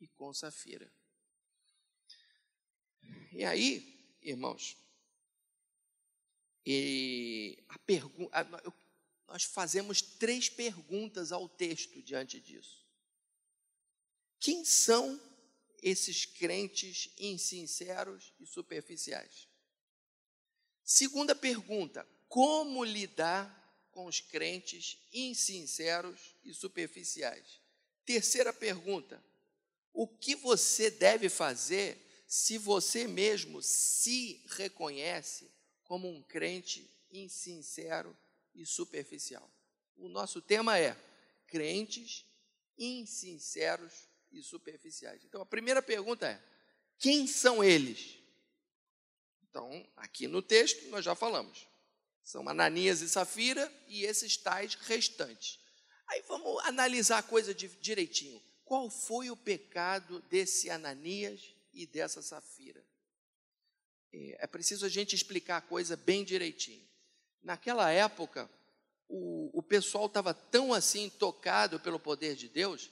e 0.00 0.08
com 0.08 0.32
Safira. 0.32 0.90
E 3.32 3.44
aí, 3.44 4.16
irmãos, 4.22 4.76
e 6.64 7.62
a 7.68 7.78
pergunta, 7.78 8.72
nós 9.28 9.44
fazemos 9.44 10.02
três 10.02 10.48
perguntas 10.48 11.30
ao 11.30 11.48
texto 11.48 12.02
diante 12.02 12.40
disso. 12.40 12.84
Quem 14.40 14.64
são 14.64 15.20
esses 15.80 16.24
crentes 16.24 17.10
insinceros 17.18 18.32
e 18.40 18.46
superficiais? 18.46 19.48
Segunda 20.82 21.34
pergunta: 21.34 22.06
como 22.28 22.84
lidar 22.84 23.64
com 23.92 24.06
os 24.06 24.20
crentes 24.20 24.98
insinceros 25.12 26.34
e 26.44 26.52
superficiais? 26.52 27.60
Terceira 28.04 28.52
pergunta: 28.52 29.22
o 29.96 30.06
que 30.06 30.36
você 30.36 30.90
deve 30.90 31.30
fazer 31.30 31.96
se 32.26 32.58
você 32.58 33.08
mesmo 33.08 33.62
se 33.62 34.44
reconhece 34.48 35.50
como 35.84 36.06
um 36.06 36.22
crente 36.22 36.94
insincero 37.10 38.14
e 38.54 38.66
superficial? 38.66 39.50
O 39.96 40.06
nosso 40.10 40.42
tema 40.42 40.78
é 40.78 40.94
crentes 41.46 42.26
insinceros 42.76 44.06
e 44.30 44.42
superficiais. 44.42 45.24
Então 45.24 45.40
a 45.40 45.46
primeira 45.46 45.80
pergunta 45.80 46.28
é: 46.28 46.42
quem 46.98 47.26
são 47.26 47.64
eles? 47.64 48.18
Então, 49.48 49.88
aqui 49.96 50.28
no 50.28 50.42
texto 50.42 50.86
nós 50.90 51.06
já 51.06 51.14
falamos. 51.14 51.66
São 52.22 52.46
Ananias 52.46 53.00
e 53.00 53.08
Safira 53.08 53.72
e 53.88 54.04
esses 54.04 54.36
tais 54.36 54.74
restantes. 54.74 55.58
Aí 56.08 56.22
vamos 56.28 56.62
analisar 56.66 57.18
a 57.18 57.22
coisa 57.22 57.54
de, 57.54 57.68
direitinho 57.80 58.42
qual 58.66 58.90
foi 58.90 59.30
o 59.30 59.36
pecado 59.36 60.20
desse 60.28 60.68
Ananias 60.68 61.54
e 61.72 61.86
dessa 61.86 62.20
Safira. 62.20 62.84
É, 64.12 64.44
é 64.44 64.46
preciso 64.46 64.84
a 64.84 64.88
gente 64.88 65.14
explicar 65.14 65.58
a 65.58 65.62
coisa 65.62 65.96
bem 65.96 66.24
direitinho. 66.24 66.86
Naquela 67.40 67.90
época, 67.90 68.50
o, 69.08 69.56
o 69.56 69.62
pessoal 69.62 70.06
estava 70.06 70.34
tão 70.34 70.74
assim 70.74 71.08
tocado 71.08 71.78
pelo 71.78 72.00
poder 72.00 72.34
de 72.34 72.48
Deus, 72.48 72.90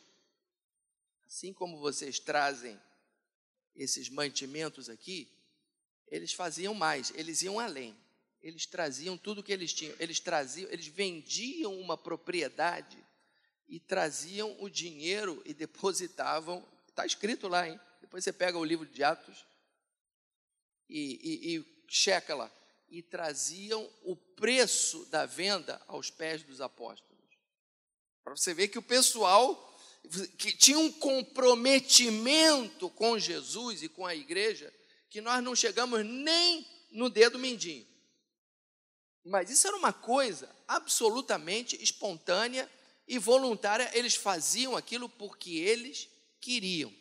assim 1.26 1.52
como 1.52 1.80
vocês 1.80 2.20
trazem 2.20 2.80
esses 3.74 4.08
mantimentos 4.08 4.88
aqui, 4.88 5.28
eles 6.06 6.32
faziam 6.32 6.72
mais, 6.72 7.12
eles 7.16 7.42
iam 7.42 7.58
além. 7.58 7.96
Eles 8.40 8.64
traziam 8.66 9.18
tudo 9.18 9.42
que 9.42 9.52
eles 9.52 9.72
tinham, 9.72 9.96
eles 9.98 10.20
traziam, 10.20 10.70
eles 10.70 10.86
vendiam 10.86 11.76
uma 11.80 11.98
propriedade 11.98 13.03
e 13.68 13.80
traziam 13.80 14.56
o 14.60 14.68
dinheiro 14.68 15.42
e 15.44 15.54
depositavam. 15.54 16.66
Está 16.88 17.04
escrito 17.04 17.48
lá, 17.48 17.68
hein? 17.68 17.80
Depois 18.00 18.22
você 18.22 18.32
pega 18.32 18.58
o 18.58 18.64
livro 18.64 18.86
de 18.86 19.02
Atos 19.02 19.44
e, 20.88 21.20
e, 21.22 21.56
e 21.56 21.84
checa 21.88 22.34
lá. 22.34 22.50
e 22.88 23.02
traziam 23.02 23.90
o 24.02 24.14
preço 24.14 25.04
da 25.06 25.26
venda 25.26 25.80
aos 25.88 26.10
pés 26.10 26.42
dos 26.42 26.60
apóstolos. 26.60 27.14
Para 28.22 28.36
você 28.36 28.54
ver 28.54 28.68
que 28.68 28.78
o 28.78 28.82
pessoal 28.82 29.72
que 30.38 30.52
tinha 30.52 30.78
um 30.78 30.92
comprometimento 30.92 32.90
com 32.90 33.18
Jesus 33.18 33.82
e 33.82 33.88
com 33.88 34.06
a 34.06 34.14
igreja, 34.14 34.72
que 35.08 35.20
nós 35.20 35.42
não 35.42 35.56
chegamos 35.56 36.04
nem 36.04 36.66
no 36.90 37.08
dedo 37.08 37.38
mindinho. 37.38 37.86
Mas 39.24 39.50
isso 39.50 39.66
era 39.66 39.76
uma 39.76 39.92
coisa 39.92 40.54
absolutamente 40.68 41.82
espontânea 41.82 42.70
e 43.06 43.18
voluntária, 43.18 43.90
eles 43.96 44.14
faziam 44.14 44.76
aquilo 44.76 45.08
porque 45.08 45.50
eles 45.50 46.08
queriam. 46.40 46.92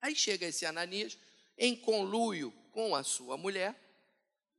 Aí 0.00 0.14
chega 0.14 0.46
esse 0.46 0.66
Ananias 0.66 1.18
em 1.56 1.76
conluio 1.76 2.52
com 2.72 2.94
a 2.94 3.02
sua 3.02 3.36
mulher, 3.36 3.80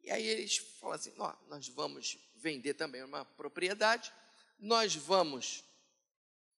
e 0.04 0.12
aí 0.12 0.26
eles 0.26 0.58
falam 0.58 0.96
assim: 0.96 1.14
nós 1.48 1.68
vamos 1.70 2.18
vender 2.36 2.74
também 2.74 3.04
uma 3.04 3.26
propriedade, 3.26 4.12
nós 4.60 4.96
vamos 4.96 5.64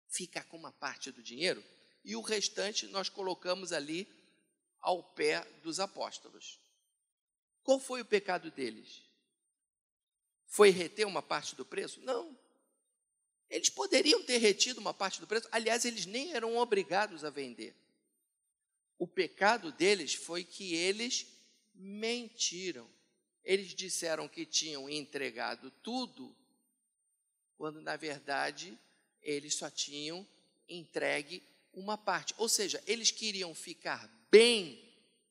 ficar 0.07 0.43
com 0.45 0.57
uma 0.57 0.71
parte 0.71 1.11
do 1.11 1.21
dinheiro 1.21 1.63
e 2.03 2.15
o 2.15 2.21
restante 2.21 2.87
nós 2.87 3.09
colocamos 3.09 3.73
ali 3.73 4.07
ao 4.79 5.03
pé 5.03 5.41
dos 5.63 5.79
apóstolos. 5.79 6.59
Qual 7.63 7.79
foi 7.79 8.01
o 8.01 8.05
pecado 8.05 8.49
deles? 8.49 9.03
Foi 10.45 10.69
reter 10.69 11.05
uma 11.05 11.21
parte 11.21 11.55
do 11.55 11.65
preço? 11.65 11.99
Não. 12.01 12.37
Eles 13.49 13.69
poderiam 13.69 14.21
ter 14.23 14.37
retido 14.37 14.79
uma 14.79 14.93
parte 14.93 15.19
do 15.19 15.27
preço, 15.27 15.47
aliás, 15.51 15.85
eles 15.85 16.05
nem 16.05 16.33
eram 16.33 16.57
obrigados 16.57 17.23
a 17.23 17.29
vender. 17.29 17.73
O 18.99 19.07
pecado 19.07 19.71
deles 19.71 20.13
foi 20.13 20.43
que 20.43 20.73
eles 20.73 21.27
mentiram. 21.73 22.89
Eles 23.43 23.73
disseram 23.73 24.27
que 24.27 24.45
tinham 24.45 24.89
entregado 24.89 25.71
tudo, 25.81 26.35
quando 27.57 27.81
na 27.81 27.95
verdade 27.95 28.77
eles 29.21 29.55
só 29.55 29.69
tinham 29.69 30.27
entregue 30.67 31.41
uma 31.73 31.97
parte. 31.97 32.33
Ou 32.37 32.49
seja, 32.49 32.83
eles 32.85 33.11
queriam 33.11 33.53
ficar 33.53 34.07
bem 34.29 34.83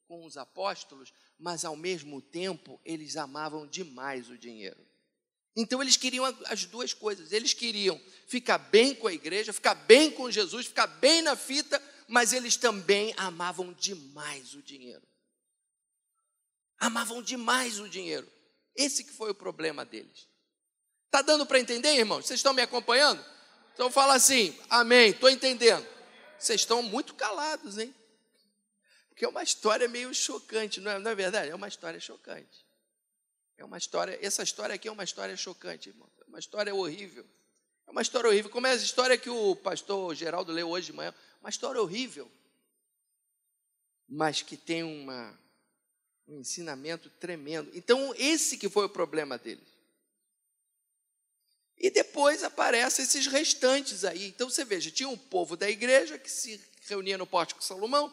com 0.07 0.25
os 0.25 0.37
apóstolos, 0.37 1.13
mas 1.39 1.65
ao 1.65 1.77
mesmo 1.77 2.23
tempo 2.23 2.81
eles 2.85 3.17
amavam 3.17 3.67
demais 3.67 4.31
o 4.31 4.39
dinheiro. 4.39 4.86
Então 5.57 5.81
eles 5.81 5.97
queriam 5.97 6.25
as 6.47 6.67
duas 6.67 6.93
coisas. 6.93 7.33
Eles 7.33 7.55
queriam 7.55 7.99
ficar 8.29 8.59
bem 8.59 8.95
com 8.95 9.07
a 9.07 9.13
igreja, 9.13 9.55
ficar 9.55 9.75
bem 9.75 10.11
com 10.11 10.31
Jesus, 10.31 10.67
ficar 10.67 10.87
bem 10.87 11.23
na 11.23 11.35
fita, 11.35 11.83
mas 12.07 12.35
eles 12.35 12.57
também 12.57 13.15
amavam 13.17 13.73
demais 13.73 14.53
o 14.55 14.61
dinheiro. 14.61 15.03
Amavam 16.79 17.23
demais 17.23 17.81
o 17.81 17.89
dinheiro. 17.89 18.31
Esse 18.75 19.03
que 19.03 19.13
foi 19.13 19.31
o 19.31 19.35
problema 19.35 19.83
deles. 19.83 20.29
Tá 21.11 21.23
dando 21.23 21.47
para 21.47 21.59
entender, 21.59 21.95
irmãos? 21.95 22.27
Vocês 22.27 22.41
estão 22.41 22.53
me 22.53 22.61
acompanhando? 22.61 23.25
Então 23.73 23.91
fala 23.91 24.15
assim, 24.15 24.55
amém, 24.69 25.11
estou 25.11 25.31
entendendo. 25.31 25.87
Vocês 26.39 26.61
estão 26.61 26.83
muito 26.83 27.15
calados, 27.15 27.79
hein? 27.79 27.95
Porque 29.09 29.25
é 29.25 29.29
uma 29.29 29.43
história 29.43 29.89
meio 29.89 30.15
chocante, 30.15 30.83
não 30.83 30.91
é, 30.91 30.99
não 30.99 31.11
é 31.11 31.15
verdade? 31.15 31.51
É 31.51 31.55
uma 31.55 31.69
história 31.69 31.99
chocante. 31.99 32.66
É 33.59 33.65
uma 33.65 33.79
história, 33.79 34.19
essa 34.21 34.43
história 34.43 34.75
aqui 34.75 34.89
é 34.89 34.93
uma 34.93 35.05
história 35.05 35.37
chocante, 35.37 35.89
irmão. 35.89 36.11
É 36.21 36.25
uma 36.29 36.39
história 36.39 36.75
horrível. 36.75 37.27
É 37.87 37.91
uma 37.91 38.03
história 38.03 38.29
horrível. 38.29 38.51
Como 38.51 38.67
é 38.67 38.73
a 38.73 38.77
história 38.77 39.17
que 39.17 39.31
o 39.31 39.57
pastor 39.57 40.15
Geraldo 40.15 40.53
leu 40.53 40.69
hoje 40.69 40.87
de 40.87 40.93
manhã. 40.93 41.15
Uma 41.41 41.51
história 41.51 41.81
horrível. 41.81 42.31
Mas 44.09 44.43
que 44.43 44.57
tem 44.57 44.83
uma, 44.83 45.39
um 46.29 46.41
ensinamento 46.41 47.09
tremendo. 47.11 47.71
Então, 47.75 48.15
esse 48.17 48.59
que 48.59 48.69
foi 48.69 48.85
o 48.85 48.91
problema 48.91 49.39
deles. 49.39 49.77
E 51.79 51.91
depois 51.91 52.43
aparecem 52.43 53.05
esses 53.05 53.27
restantes 53.27 54.05
aí. 54.05 54.29
Então 54.29 54.49
você 54.49 54.65
veja, 54.65 54.91
tinha 54.91 55.09
um 55.09 55.17
povo 55.17 55.57
da 55.57 55.69
igreja 55.69 56.19
que 56.19 56.31
se 56.31 56.61
reunia 56.89 57.19
no 57.19 57.27
Pórtico 57.27 57.63
Salomão, 57.63 58.13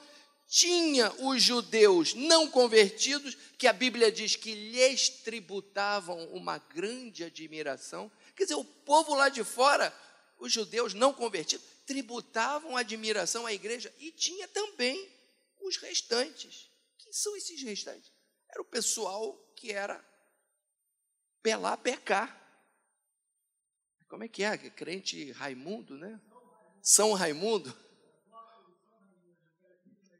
tinha 0.53 1.11
os 1.13 1.41
judeus 1.41 2.13
não 2.13 2.47
convertidos, 2.47 3.35
que 3.57 3.65
a 3.65 3.73
Bíblia 3.73 4.11
diz 4.11 4.35
que 4.35 4.53
lhes 4.53 5.09
tributavam 5.09 6.27
uma 6.27 6.59
grande 6.59 7.23
admiração. 7.23 8.11
Quer 8.35 8.43
dizer, 8.43 8.53
o 8.53 8.63
povo 8.63 9.15
lá 9.15 9.29
de 9.29 9.43
fora, 9.43 9.91
os 10.37 10.53
judeus 10.53 10.93
não 10.93 11.11
convertidos, 11.11 11.65
tributavam 11.87 12.77
admiração 12.77 13.47
à 13.47 13.51
igreja, 13.51 13.91
e 13.97 14.11
tinha 14.11 14.47
também 14.47 15.11
os 15.59 15.77
restantes. 15.77 16.69
Quem 16.99 17.11
são 17.11 17.35
esses 17.35 17.59
restantes? 17.63 18.11
Era 18.47 18.61
o 18.61 18.65
pessoal 18.65 19.35
que 19.55 19.71
era 19.71 20.05
pelar, 21.41 21.77
pecar. 21.79 22.39
Como 24.07 24.23
é 24.23 24.27
que 24.27 24.43
é? 24.43 24.55
Crente 24.55 25.31
Raimundo, 25.31 25.97
né? 25.97 26.21
São 26.79 27.13
Raimundo. 27.13 27.75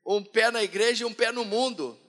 Um 0.05 0.23
pé 0.23 0.51
na 0.51 0.63
igreja 0.63 1.03
e 1.03 1.07
um 1.07 1.13
pé 1.13 1.31
no 1.31 1.45
mundo. 1.45 1.99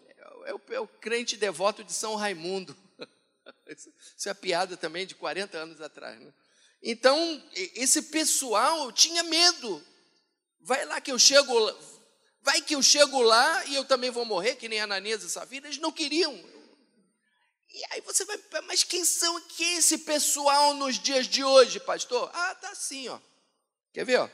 É 0.46 0.54
o, 0.54 0.60
é 0.70 0.80
o 0.80 0.86
crente 0.86 1.36
devoto 1.36 1.82
de 1.82 1.92
São 1.92 2.14
Raimundo. 2.14 2.76
Isso 4.16 4.28
é 4.28 4.34
piada 4.34 4.76
também 4.76 5.06
de 5.06 5.14
40 5.14 5.56
anos 5.56 5.80
atrás. 5.80 6.20
Né? 6.20 6.32
Então, 6.82 7.42
esse 7.74 8.02
pessoal 8.02 8.92
tinha 8.92 9.22
medo. 9.22 9.84
Vai 10.60 10.84
lá 10.84 11.00
que 11.00 11.10
eu 11.10 11.18
chego, 11.18 11.54
vai 12.42 12.60
que 12.60 12.74
eu 12.74 12.82
chego 12.82 13.22
lá 13.22 13.64
e 13.66 13.74
eu 13.74 13.84
também 13.84 14.10
vou 14.10 14.24
morrer, 14.24 14.56
que 14.56 14.68
nem 14.68 14.80
Ananias 14.80 15.22
e 15.22 15.30
Safira. 15.30 15.66
Eles 15.66 15.78
não 15.78 15.92
queriam. 15.92 16.32
E 17.74 17.82
aí 17.90 18.00
você 18.02 18.24
vai, 18.24 18.38
mas 18.62 18.84
quem 18.84 19.04
são 19.04 19.40
que 19.48 19.64
é 19.64 19.78
esse 19.78 19.98
pessoal 19.98 20.74
nos 20.74 20.98
dias 20.98 21.26
de 21.26 21.42
hoje, 21.42 21.80
pastor? 21.80 22.30
Ah, 22.32 22.54
tá 22.54 22.70
assim, 22.70 23.08
ó. 23.08 23.18
Quer 23.92 24.04
ver, 24.04 24.20
ó? 24.20 24.28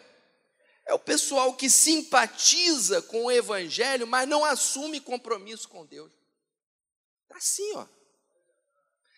É 0.90 0.92
o 0.92 0.98
pessoal 0.98 1.54
que 1.54 1.70
simpatiza 1.70 3.00
com 3.00 3.26
o 3.26 3.30
evangelho, 3.30 4.08
mas 4.08 4.28
não 4.28 4.44
assume 4.44 5.00
compromisso 5.00 5.68
com 5.68 5.86
Deus. 5.86 6.10
Tá 7.28 7.36
assim, 7.36 7.76
ó. 7.76 7.86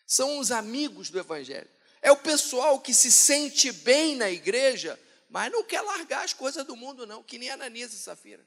São 0.07 0.39
os 0.39 0.53
amigos 0.53 1.09
do 1.09 1.19
evangelho. 1.19 1.71
É 2.03 2.13
o 2.13 2.17
pessoal 2.19 2.79
que 2.79 2.93
se 2.93 3.11
sente 3.11 3.73
bem 3.73 4.17
na 4.17 4.31
igreja, 4.31 5.01
mas 5.31 5.51
não 5.51 5.65
quer 5.65 5.81
largar 5.81 6.27
as 6.27 6.35
coisas 6.35 6.63
do 6.67 6.77
mundo, 6.77 7.07
não, 7.07 7.23
que 7.23 7.39
nem 7.39 7.49
Ananias 7.49 7.95
e 7.95 7.99
Safira. 7.99 8.47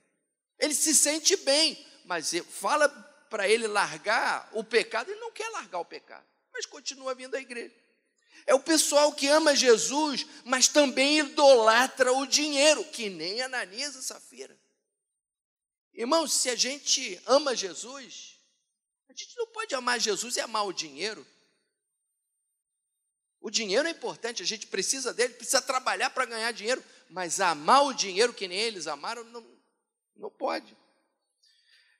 Ele 0.60 0.76
se 0.76 0.94
sente 0.94 1.36
bem, 1.38 1.84
mas 2.06 2.32
fala 2.48 2.88
para 3.28 3.50
ele 3.50 3.66
largar 3.66 4.48
o 4.54 4.64
pecado, 4.64 5.10
ele 5.10 5.20
não 5.20 5.32
quer 5.32 5.50
largar 5.50 5.80
o 5.80 5.86
pecado, 5.86 6.28
mas 6.54 6.68
continua 6.68 7.16
vindo 7.16 7.34
à 7.34 7.42
igreja. 7.42 7.74
É 8.45 8.53
o 8.53 8.60
pessoal 8.60 9.12
que 9.12 9.27
ama 9.27 9.55
Jesus, 9.55 10.25
mas 10.43 10.67
também 10.67 11.19
idolatra 11.19 12.13
o 12.13 12.27
dinheiro, 12.27 12.84
que 12.86 13.10
nem 13.10 13.41
Ananias 13.41 13.95
e 13.95 14.03
Safira. 14.03 14.55
Irmãos, 15.93 16.34
se 16.34 16.49
a 16.49 16.55
gente 16.55 17.19
ama 17.25 17.55
Jesus, 17.55 18.39
a 19.10 19.13
gente 19.13 19.36
não 19.38 19.47
pode 19.47 19.73
amar 19.73 19.99
Jesus 19.99 20.36
e 20.36 20.41
amar 20.41 20.67
o 20.67 20.73
dinheiro. 20.73 21.25
O 23.41 23.49
dinheiro 23.49 23.88
é 23.88 23.91
importante, 23.91 24.43
a 24.43 24.45
gente 24.45 24.67
precisa 24.67 25.13
dele, 25.13 25.34
precisa 25.36 25.62
trabalhar 25.62 26.10
para 26.10 26.25
ganhar 26.25 26.51
dinheiro, 26.51 26.84
mas 27.10 27.39
amar 27.39 27.86
o 27.86 27.93
dinheiro 27.93 28.34
que 28.34 28.47
nem 28.47 28.60
eles 28.60 28.88
amaram, 28.88 29.23
não, 29.23 29.45
não 30.15 30.29
pode. 30.29 30.75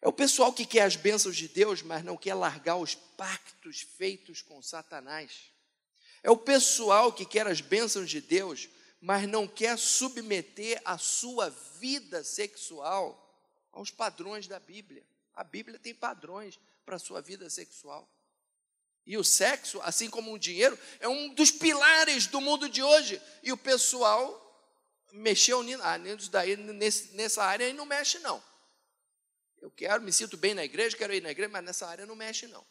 É 0.02 0.08
o 0.08 0.14
pessoal 0.14 0.54
que 0.54 0.66
quer 0.66 0.82
as 0.82 0.96
bênçãos 0.96 1.36
de 1.36 1.48
Deus, 1.48 1.82
mas 1.82 2.04
não 2.04 2.18
quer 2.18 2.36
largar 2.36 2.76
os 2.76 2.94
pactos 2.94 3.82
feitos 3.82 4.42
com 4.42 4.62
Satanás. 4.62 5.55
É 6.26 6.32
o 6.32 6.36
pessoal 6.36 7.14
que 7.14 7.24
quer 7.24 7.46
as 7.46 7.62
bênçãos 7.62 8.10
de 8.10 8.20
Deus, 8.20 8.68
mas 9.00 9.30
não 9.30 9.48
quer 9.48 9.78
submeter 9.78 10.82
a 10.84 10.98
sua 10.98 11.52
vida 11.80 12.24
sexual 12.24 13.22
aos 13.72 13.92
padrões 13.92 14.48
da 14.48 14.60
Bíblia. 14.60 15.06
A 15.36 15.44
Bíblia 15.44 15.78
tem 15.78 15.94
padrões 15.94 16.60
para 16.84 16.96
a 16.96 17.00
sua 17.00 17.22
vida 17.22 17.48
sexual. 17.48 18.12
E 19.06 19.16
o 19.20 19.24
sexo, 19.24 19.80
assim 19.84 20.10
como 20.10 20.34
o 20.34 20.40
dinheiro, 20.40 20.76
é 21.00 21.08
um 21.08 21.32
dos 21.32 21.52
pilares 21.52 22.26
do 22.26 22.42
mundo 22.42 22.68
de 22.68 22.82
hoje. 22.82 23.22
E 23.44 23.52
o 23.52 23.58
pessoal 23.58 24.42
mexeu 25.12 25.64
ah, 25.84 26.00
daí, 26.32 26.58
nessa 27.14 27.44
área 27.44 27.70
e 27.70 27.74
não 27.74 27.86
mexe, 27.86 28.18
não. 28.18 28.44
Eu 29.62 29.70
quero, 29.70 30.02
me 30.02 30.12
sinto 30.12 30.38
bem 30.38 30.56
na 30.56 30.66
igreja, 30.66 30.98
quero 30.98 31.14
ir 31.14 31.22
na 31.22 31.30
igreja, 31.30 31.50
mas 31.50 31.64
nessa 31.64 31.88
área 31.88 32.08
não 32.08 32.16
mexe, 32.16 32.48
não. 32.48 32.66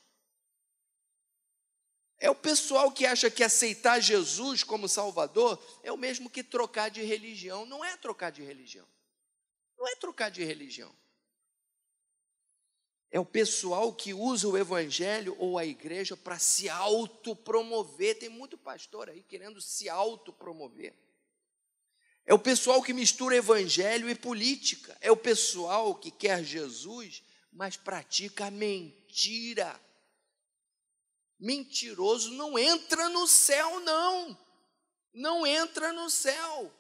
É 2.19 2.31
o 2.31 2.35
pessoal 2.35 2.91
que 2.91 3.07
acha 3.07 3.31
que 3.31 3.43
aceitar 3.43 4.01
Jesus 4.01 4.63
como 4.63 4.89
Salvador 4.89 5.63
é 5.83 5.93
o 5.93 5.97
mesmo 5.97 6.31
que 6.31 6.43
trocar 6.43 6.89
de 6.89 7.03
religião. 7.03 7.67
Não 7.67 7.85
é 7.85 7.97
trocar 7.97 8.31
de 8.31 8.43
religião. 8.43 8.87
Não 9.77 9.89
é 9.89 9.95
trocar 9.97 10.31
de 10.31 10.45
religião. 10.45 10.95
É 13.11 13.21
o 13.21 13.25
pessoal 13.25 13.93
que 13.93 14.13
usa 14.13 14.49
o 14.49 14.59
evangelho 14.59 15.37
ou 15.39 15.57
a 15.57 15.65
igreja 15.65 16.17
para 16.17 16.39
se 16.39 16.69
autopromover. 16.69 18.19
Tem 18.19 18.29
muito 18.29 18.59
pastor 18.59 19.09
aí 19.09 19.23
querendo 19.23 19.61
se 19.61 19.89
autopromover. 19.89 20.93
É 22.27 22.33
o 22.33 22.39
pessoal 22.39 22.83
que 22.83 22.93
mistura 22.93 23.37
evangelho 23.37 24.09
e 24.09 24.15
política. 24.15 24.97
É 25.01 25.13
o 25.13 25.17
pessoal 25.17 25.95
que 25.95 26.11
quer 26.11 26.43
Jesus, 26.43 27.23
mas 27.53 27.77
pratica 27.77 28.51
mentira. 28.51 29.79
Mentiroso 31.45 32.33
não 32.33 32.59
entra 32.59 33.09
no 33.09 33.29
céu, 33.29 33.81
não. 33.81 34.37
Não 35.13 35.47
entra 35.47 35.93
no 35.93 36.09
céu. 36.09 36.73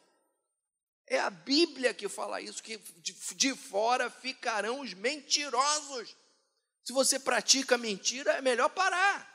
É 1.06 1.20
a 1.20 1.28
Bíblia 1.28 1.92
que 1.92 2.08
fala 2.08 2.40
isso, 2.40 2.62
que 2.62 2.78
de, 3.36 3.54
fora 3.54 4.10
ficarão 4.10 4.80
os 4.80 4.94
mentirosos. 4.94 6.16
Se 6.82 6.92
você 6.92 7.18
pratica 7.18 7.76
mentira, 7.76 8.32
é 8.32 8.40
melhor 8.40 8.70
parar. 8.70 9.30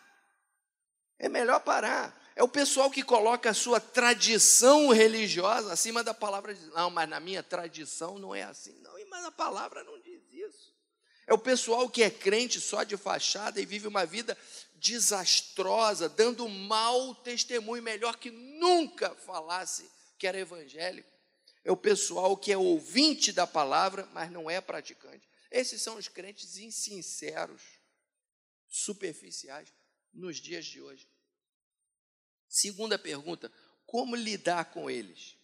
É 1.19 1.29
melhor 1.29 1.59
parar. 1.59 2.19
É 2.35 2.41
o 2.41 2.47
pessoal 2.47 2.89
que 2.89 3.03
coloca 3.03 3.51
a 3.51 3.53
sua 3.53 3.79
tradição 3.79 4.89
religiosa 4.89 5.73
acima 5.73 6.03
da 6.03 6.13
palavra 6.13 6.55
de 6.55 6.65
Não, 6.67 6.89
mas 6.89 7.07
na 7.07 7.19
minha 7.19 7.43
tradição 7.43 8.17
não 8.17 8.33
é 8.33 8.43
assim. 8.43 8.79
Não, 8.81 8.93
mas 9.09 9.25
a 9.25 9.31
palavra 9.31 9.83
não 9.83 9.99
diz. 9.99 10.08
É 11.29 11.33
o 11.33 11.37
pessoal 11.37 11.87
que 11.87 12.01
é 12.01 12.09
crente 12.09 12.59
só 12.59 12.81
de 12.81 12.97
fachada 12.97 13.61
e 13.61 13.65
vive 13.65 13.87
uma 13.87 14.03
vida 14.03 14.35
desastrosa, 14.73 16.09
dando 16.09 16.49
mau 16.49 17.13
testemunho, 17.13 17.83
melhor 17.83 18.17
que 18.17 18.31
nunca 18.31 19.13
falasse 19.13 19.87
que 20.17 20.25
era 20.25 20.39
evangélico. 20.39 21.07
É 21.63 21.71
o 21.71 21.77
pessoal 21.77 22.35
que 22.35 22.51
é 22.51 22.57
ouvinte 22.57 23.31
da 23.31 23.45
palavra, 23.45 24.09
mas 24.11 24.31
não 24.31 24.49
é 24.49 24.59
praticante. 24.59 25.29
Esses 25.51 25.83
são 25.83 25.97
os 25.97 26.07
crentes 26.07 26.57
insinceros, 26.57 27.61
superficiais, 28.67 29.71
nos 30.11 30.37
dias 30.37 30.65
de 30.65 30.81
hoje. 30.81 31.07
Segunda 32.47 32.97
pergunta: 32.97 33.51
como 33.85 34.15
lidar 34.15 34.71
com 34.71 34.89
eles? 34.89 35.37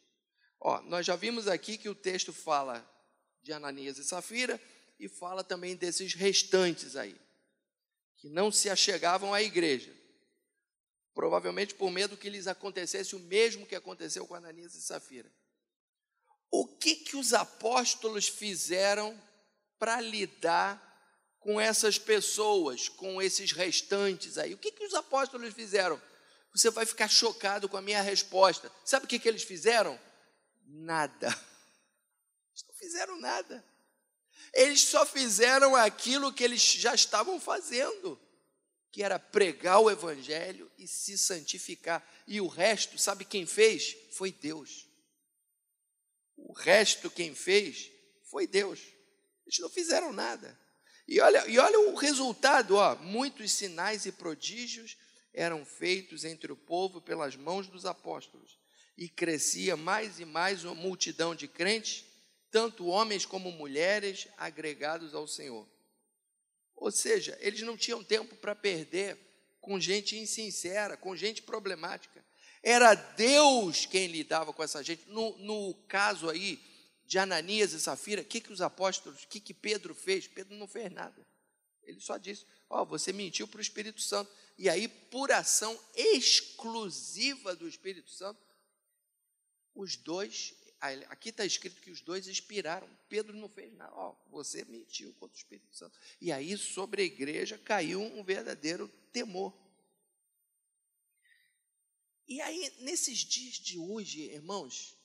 Ó, 0.60 0.82
nós 0.82 1.06
já 1.06 1.16
vimos 1.16 1.48
aqui 1.48 1.78
que 1.78 1.90
o 1.90 1.94
texto 1.94 2.34
fala 2.34 2.84
de 3.44 3.54
Ananias 3.54 4.00
e 4.00 4.04
Safira 4.04 4.60
e 5.00 5.08
fala 5.08 5.44
também 5.44 5.76
desses 5.76 6.14
restantes 6.14 6.96
aí, 6.96 7.16
que 8.18 8.30
não 8.30 8.52
se 8.52 8.70
achegavam 8.70 9.34
à 9.34 9.42
igreja. 9.42 9.94
Provavelmente 11.14 11.74
por 11.74 11.92
medo 11.92 12.18
que 12.18 12.30
lhes 12.30 12.48
acontecesse 12.48 13.16
o 13.16 13.20
mesmo 13.20 13.66
que 13.66 13.76
aconteceu 13.76 14.28
com 14.28 14.36
Ananias 14.36 14.76
e 14.76 14.82
Safira. 14.82 15.32
O 16.52 16.68
que 16.68 16.96
que 16.96 17.18
os 17.18 17.34
apóstolos 17.34 18.28
fizeram 18.28 19.20
para 19.78 20.00
lidar 20.02 20.82
com 21.40 21.60
essas 21.60 21.98
pessoas, 21.98 22.90
com 22.90 23.22
esses 23.22 23.52
restantes 23.52 24.38
aí? 24.38 24.54
O 24.54 24.58
que 24.58 24.72
que 24.72 24.86
os 24.86 24.94
apóstolos 24.94 25.54
fizeram? 25.54 26.02
Você 26.54 26.70
vai 26.70 26.86
ficar 26.86 27.10
chocado 27.10 27.68
com 27.68 27.76
a 27.76 27.82
minha 27.82 28.02
resposta. 28.02 28.72
Sabe 28.86 29.06
o 29.06 29.08
que, 29.10 29.20
que 29.20 29.28
eles 29.28 29.44
fizeram? 29.44 30.00
Nada. 30.66 31.28
Eles 32.56 32.66
não 32.68 32.76
fizeram 32.76 33.20
nada. 33.20 33.75
Eles 34.56 34.84
só 34.84 35.06
fizeram 35.06 35.76
aquilo 35.76 36.32
que 36.32 36.42
eles 36.42 36.62
já 36.62 36.96
estavam 36.96 37.42
fazendo, 37.42 38.18
que 38.90 39.04
era 39.04 39.20
pregar 39.20 39.82
o 39.82 39.92
Evangelho 39.92 40.72
e 40.80 40.88
se 40.88 41.18
santificar. 41.18 42.02
E 42.26 42.40
o 42.40 42.48
resto, 42.48 42.98
sabe 42.98 43.26
quem 43.26 43.46
fez? 43.46 43.98
Foi 44.12 44.32
Deus. 44.32 44.88
O 46.38 46.54
resto, 46.54 47.12
quem 47.12 47.36
fez, 47.36 47.92
foi 48.24 48.48
Deus. 48.48 48.80
Eles 49.46 49.60
não 49.60 49.70
fizeram 49.70 50.14
nada. 50.14 50.58
E 51.06 51.20
olha, 51.20 51.46
e 51.48 51.60
olha 51.60 51.80
o 51.90 51.96
resultado: 51.96 52.76
ó, 52.76 52.96
muitos 52.96 53.52
sinais 53.52 54.06
e 54.06 54.12
prodígios 54.14 54.96
eram 55.34 55.66
feitos 55.66 56.24
entre 56.24 56.50
o 56.54 56.56
povo 56.56 57.02
pelas 57.02 57.36
mãos 57.36 57.68
dos 57.68 57.86
apóstolos, 57.86 58.58
e 58.98 59.10
crescia 59.10 59.76
mais 59.76 60.18
e 60.22 60.24
mais 60.24 60.64
uma 60.64 60.74
multidão 60.74 61.36
de 61.36 61.46
crentes, 61.46 62.06
tanto 62.56 62.86
homens 62.86 63.26
como 63.26 63.52
mulheres 63.52 64.30
agregados 64.38 65.14
ao 65.14 65.28
Senhor. 65.28 65.68
Ou 66.74 66.90
seja, 66.90 67.38
eles 67.42 67.60
não 67.64 67.76
tinham 67.76 68.02
tempo 68.02 68.34
para 68.38 68.56
perder 68.56 69.18
com 69.60 69.78
gente 69.78 70.18
insincera, 70.18 70.96
com 70.96 71.18
gente 71.18 71.42
problemática. 71.42 72.24
Era 72.64 72.96
Deus 72.96 73.86
quem 73.86 74.08
lidava 74.08 74.54
com 74.54 74.64
essa 74.64 74.82
gente. 74.82 75.04
No, 75.10 75.38
no 75.40 75.74
caso 75.90 76.30
aí 76.30 76.58
de 77.04 77.20
Ananias 77.20 77.74
e 77.74 77.82
Safira, 77.82 78.22
o 78.22 78.26
que, 78.26 78.40
que 78.40 78.54
os 78.54 78.62
apóstolos, 78.62 79.24
o 79.24 79.28
que, 79.28 79.42
que 79.42 79.54
Pedro 79.54 79.94
fez? 79.94 80.26
Pedro 80.26 80.56
não 80.56 80.66
fez 80.66 80.90
nada. 80.90 81.28
Ele 81.84 82.00
só 82.00 82.16
disse: 82.16 82.46
Ó, 82.70 82.84
oh, 82.84 82.86
você 82.86 83.12
mentiu 83.12 83.50
para 83.50 83.58
o 83.58 83.62
Espírito 83.62 84.00
Santo 84.00 84.32
e 84.58 84.70
aí, 84.70 84.88
por 84.88 85.30
ação 85.30 85.78
exclusiva 85.94 87.54
do 87.54 87.68
Espírito 87.68 88.12
Santo, 88.12 88.40
os 89.76 89.98
dois, 89.98 90.54
aqui 90.80 91.30
está 91.30 91.46
escrito 91.46 91.82
que 91.82 91.92
os 91.92 92.02
dois 92.02 92.28
expiraram. 92.28 92.88
Pedro 93.10 93.36
não 93.36 93.50
fez 93.50 93.74
nada, 93.74 93.94
ó, 93.96 94.16
você 94.30 94.64
mentiu 94.66 95.14
contra 95.14 95.36
o 95.36 95.38
Espírito 95.38 95.76
Santo. 95.76 95.98
E 96.22 96.32
aí, 96.32 96.58
sobre 96.58 97.02
a 97.02 97.06
igreja, 97.06 97.58
caiu 97.58 98.02
um 98.02 98.24
verdadeiro 98.24 98.88
temor. 99.12 99.54
E 102.28 102.42
aí, 102.42 102.74
nesses 102.80 103.20
dias 103.20 103.56
de 103.56 103.78
hoje, 103.78 104.22
irmãos, 104.22 104.96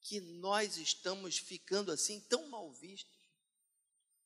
que 0.00 0.20
nós 0.20 0.76
estamos 0.76 1.38
ficando 1.38 1.90
assim 1.92 2.20
tão 2.20 2.48
mal 2.48 2.70
vistos, 2.72 3.12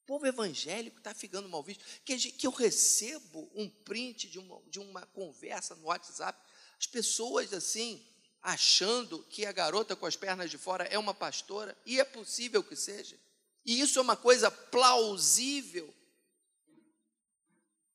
o 0.03 0.07
povo 0.07 0.27
evangélico 0.27 0.99
está 0.99 1.15
ficando 1.15 1.49
mal 1.49 1.63
visto. 1.63 1.85
Que, 2.05 2.17
que 2.17 2.47
eu 2.47 2.53
recebo 2.53 3.51
um 3.55 3.69
print 3.69 4.29
de 4.29 4.39
uma, 4.39 4.63
de 4.71 4.79
uma 4.79 5.05
conversa 5.07 5.75
no 5.75 5.87
WhatsApp, 5.87 6.41
as 6.79 6.87
pessoas 6.87 7.53
assim, 7.53 8.07
achando 8.47 9.25
que 9.25 9.45
a 9.45 9.51
garota 9.51 9.97
com 9.97 10.07
as 10.07 10.15
pernas 10.15 10.49
de 10.49 10.57
fora 10.57 10.85
é 10.85 10.97
uma 10.97 11.13
pastora, 11.13 11.77
e 11.85 11.99
é 11.99 12.05
possível 12.05 12.63
que 12.63 12.77
seja. 12.77 13.19
E 13.65 13.81
isso 13.81 13.99
é 13.99 14.03
uma 14.03 14.17
coisa 14.17 14.49
plausível. 14.49 15.93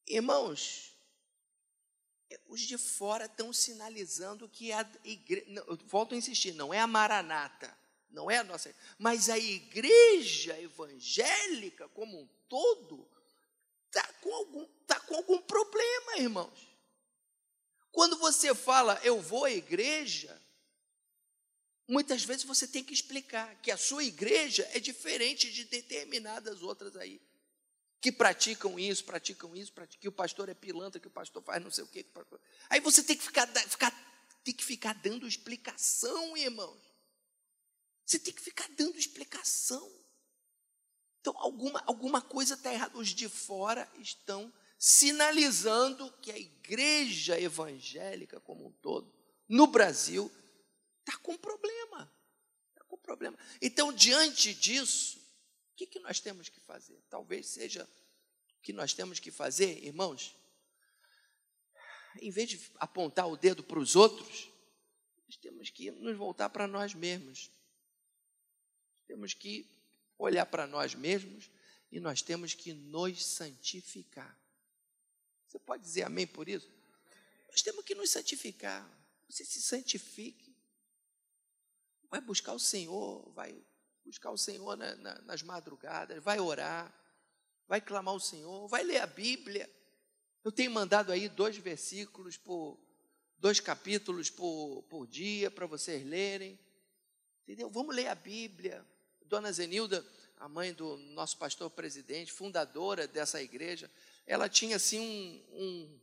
Irmãos, 0.05 0.93
os 2.49 2.59
de 2.59 2.77
fora 2.77 3.25
estão 3.27 3.53
sinalizando 3.53 4.49
que 4.49 4.73
a 4.73 4.85
igreja, 5.05 5.63
volto 5.85 6.15
a 6.15 6.17
insistir, 6.17 6.51
não 6.51 6.73
é 6.73 6.81
a 6.81 6.87
Maranata, 6.87 7.73
não 8.09 8.29
é 8.29 8.39
a 8.39 8.43
nossa, 8.43 8.75
mas 8.99 9.29
a 9.29 9.39
igreja 9.39 10.59
evangélica 10.59 11.87
como 11.89 12.19
um 12.19 12.27
todo 12.49 13.09
está 13.87 14.05
com, 14.19 14.35
algum, 14.35 14.65
tá 14.85 14.99
com 14.99 15.15
algum 15.15 15.41
problema, 15.43 16.17
irmãos. 16.17 16.71
Quando 17.89 18.17
você 18.17 18.55
fala, 18.55 18.99
eu 19.03 19.21
vou 19.21 19.45
à 19.45 19.51
igreja, 19.51 20.40
muitas 21.91 22.23
vezes 22.23 22.45
você 22.45 22.65
tem 22.65 22.85
que 22.85 22.93
explicar 22.93 23.53
que 23.61 23.69
a 23.69 23.75
sua 23.75 24.01
igreja 24.01 24.67
é 24.71 24.79
diferente 24.79 25.51
de 25.51 25.65
determinadas 25.65 26.61
outras 26.61 26.95
aí, 26.95 27.21
que 27.99 28.13
praticam 28.13 28.79
isso, 28.79 29.03
praticam 29.03 29.53
isso, 29.53 29.73
praticam, 29.73 29.99
que 29.99 30.07
o 30.07 30.11
pastor 30.11 30.47
é 30.47 30.53
pilantra, 30.53 31.01
que 31.01 31.09
o 31.09 31.11
pastor 31.11 31.43
faz 31.43 31.61
não 31.61 31.69
sei 31.69 31.83
o 31.83 31.87
quê. 31.87 32.05
Aí 32.69 32.79
você 32.79 33.03
tem 33.03 33.17
que 33.17 33.23
ficar, 33.23 33.45
ficar, 33.67 33.91
tem 34.41 34.53
que 34.53 34.63
ficar 34.63 34.93
dando 34.93 35.27
explicação, 35.27 36.37
irmãos. 36.37 36.81
Você 38.05 38.17
tem 38.17 38.33
que 38.33 38.41
ficar 38.41 38.69
dando 38.69 38.97
explicação. 38.97 39.91
Então, 41.19 41.37
alguma, 41.37 41.83
alguma 41.85 42.21
coisa 42.21 42.53
está 42.53 42.73
errada. 42.73 42.97
Os 42.97 43.09
de 43.09 43.27
fora 43.27 43.87
estão 43.99 44.51
sinalizando 44.79 46.09
que 46.21 46.31
a 46.31 46.37
igreja 46.37 47.39
evangélica 47.39 48.39
como 48.39 48.67
um 48.67 48.71
todo, 48.71 49.13
no 49.47 49.67
Brasil, 49.67 50.31
está 51.01 51.17
com 51.19 51.37
problema. 51.37 52.11
Está 52.69 52.83
com 52.85 52.97
problema. 52.97 53.37
Então, 53.61 53.93
diante 53.93 54.53
disso, 54.53 55.19
o 55.73 55.75
que, 55.75 55.85
que 55.85 55.99
nós 55.99 56.19
temos 56.19 56.49
que 56.49 56.59
fazer? 56.61 57.01
Talvez 57.09 57.47
seja 57.47 57.87
o 58.57 58.61
que 58.61 58.73
nós 58.73 58.93
temos 58.93 59.19
que 59.19 59.31
fazer, 59.31 59.83
irmãos, 59.83 60.35
em 62.19 62.31
vez 62.31 62.49
de 62.49 62.71
apontar 62.79 63.27
o 63.27 63.37
dedo 63.37 63.63
para 63.63 63.79
os 63.79 63.95
outros, 63.95 64.49
nós 65.27 65.37
temos 65.37 65.69
que 65.69 65.91
nos 65.91 66.17
voltar 66.17 66.49
para 66.49 66.67
nós 66.67 66.93
mesmos. 66.93 67.49
Temos 69.07 69.33
que 69.33 69.69
olhar 70.17 70.45
para 70.45 70.67
nós 70.67 70.93
mesmos 70.93 71.49
e 71.91 71.99
nós 71.99 72.21
temos 72.21 72.53
que 72.53 72.73
nos 72.73 73.25
santificar. 73.25 74.37
Você 75.47 75.59
pode 75.59 75.83
dizer 75.83 76.03
amém 76.03 76.27
por 76.27 76.47
isso? 76.47 76.71
Nós 77.49 77.61
temos 77.61 77.83
que 77.83 77.95
nos 77.95 78.09
santificar. 78.09 78.89
Você 79.29 79.43
se 79.43 79.61
santifique. 79.61 80.50
Vai 82.11 82.19
buscar 82.21 82.53
o 82.53 82.59
Senhor, 82.59 83.31
vai 83.33 83.55
buscar 84.03 84.31
o 84.31 84.37
Senhor 84.37 84.75
na, 84.75 84.95
na, 84.97 85.21
nas 85.21 85.41
madrugadas, 85.41 86.21
vai 86.21 86.41
orar, 86.41 86.93
vai 87.67 87.79
clamar 87.79 88.13
o 88.13 88.19
Senhor, 88.19 88.67
vai 88.67 88.83
ler 88.83 88.97
a 88.97 89.07
Bíblia. 89.07 89.67
Eu 90.43 90.51
tenho 90.51 90.69
mandado 90.71 91.11
aí 91.11 91.29
dois 91.29 91.55
versículos 91.55 92.35
por 92.35 92.77
dois 93.37 93.61
capítulos 93.61 94.29
por, 94.29 94.83
por 94.89 95.07
dia 95.07 95.49
para 95.49 95.65
vocês 95.65 96.05
lerem. 96.05 96.59
Entendeu? 97.43 97.69
Vamos 97.69 97.95
ler 97.95 98.07
a 98.07 98.15
Bíblia. 98.15 98.85
Dona 99.25 99.51
Zenilda, 99.51 100.05
a 100.37 100.49
mãe 100.49 100.73
do 100.73 100.97
nosso 100.97 101.37
pastor 101.37 101.69
presidente, 101.69 102.31
fundadora 102.31 103.07
dessa 103.07 103.41
igreja, 103.41 103.89
ela 104.27 104.49
tinha 104.49 104.75
assim 104.75 104.99
um, 104.99 105.63
um, 105.63 106.01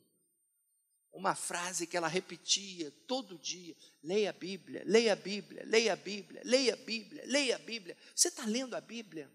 uma 1.12 1.34
frase 1.34 1.86
que 1.86 1.96
ela 1.96 2.08
repetia 2.08 2.90
todo 3.06 3.38
dia: 3.38 3.76
leia 4.02 4.30
a 4.30 4.32
Bíblia, 4.32 4.82
leia 4.86 5.12
a 5.12 5.16
Bíblia, 5.16 5.62
leia 5.64 5.92
a 5.92 5.96
Bíblia, 5.96 6.42
leia 6.44 6.74
a 6.74 6.76
Bíblia, 6.76 7.22
leia 7.26 7.56
a 7.56 7.58
Bíblia. 7.58 7.96
Você 8.14 8.28
está 8.28 8.44
lendo 8.44 8.74
a 8.74 8.80
Bíblia? 8.80 9.30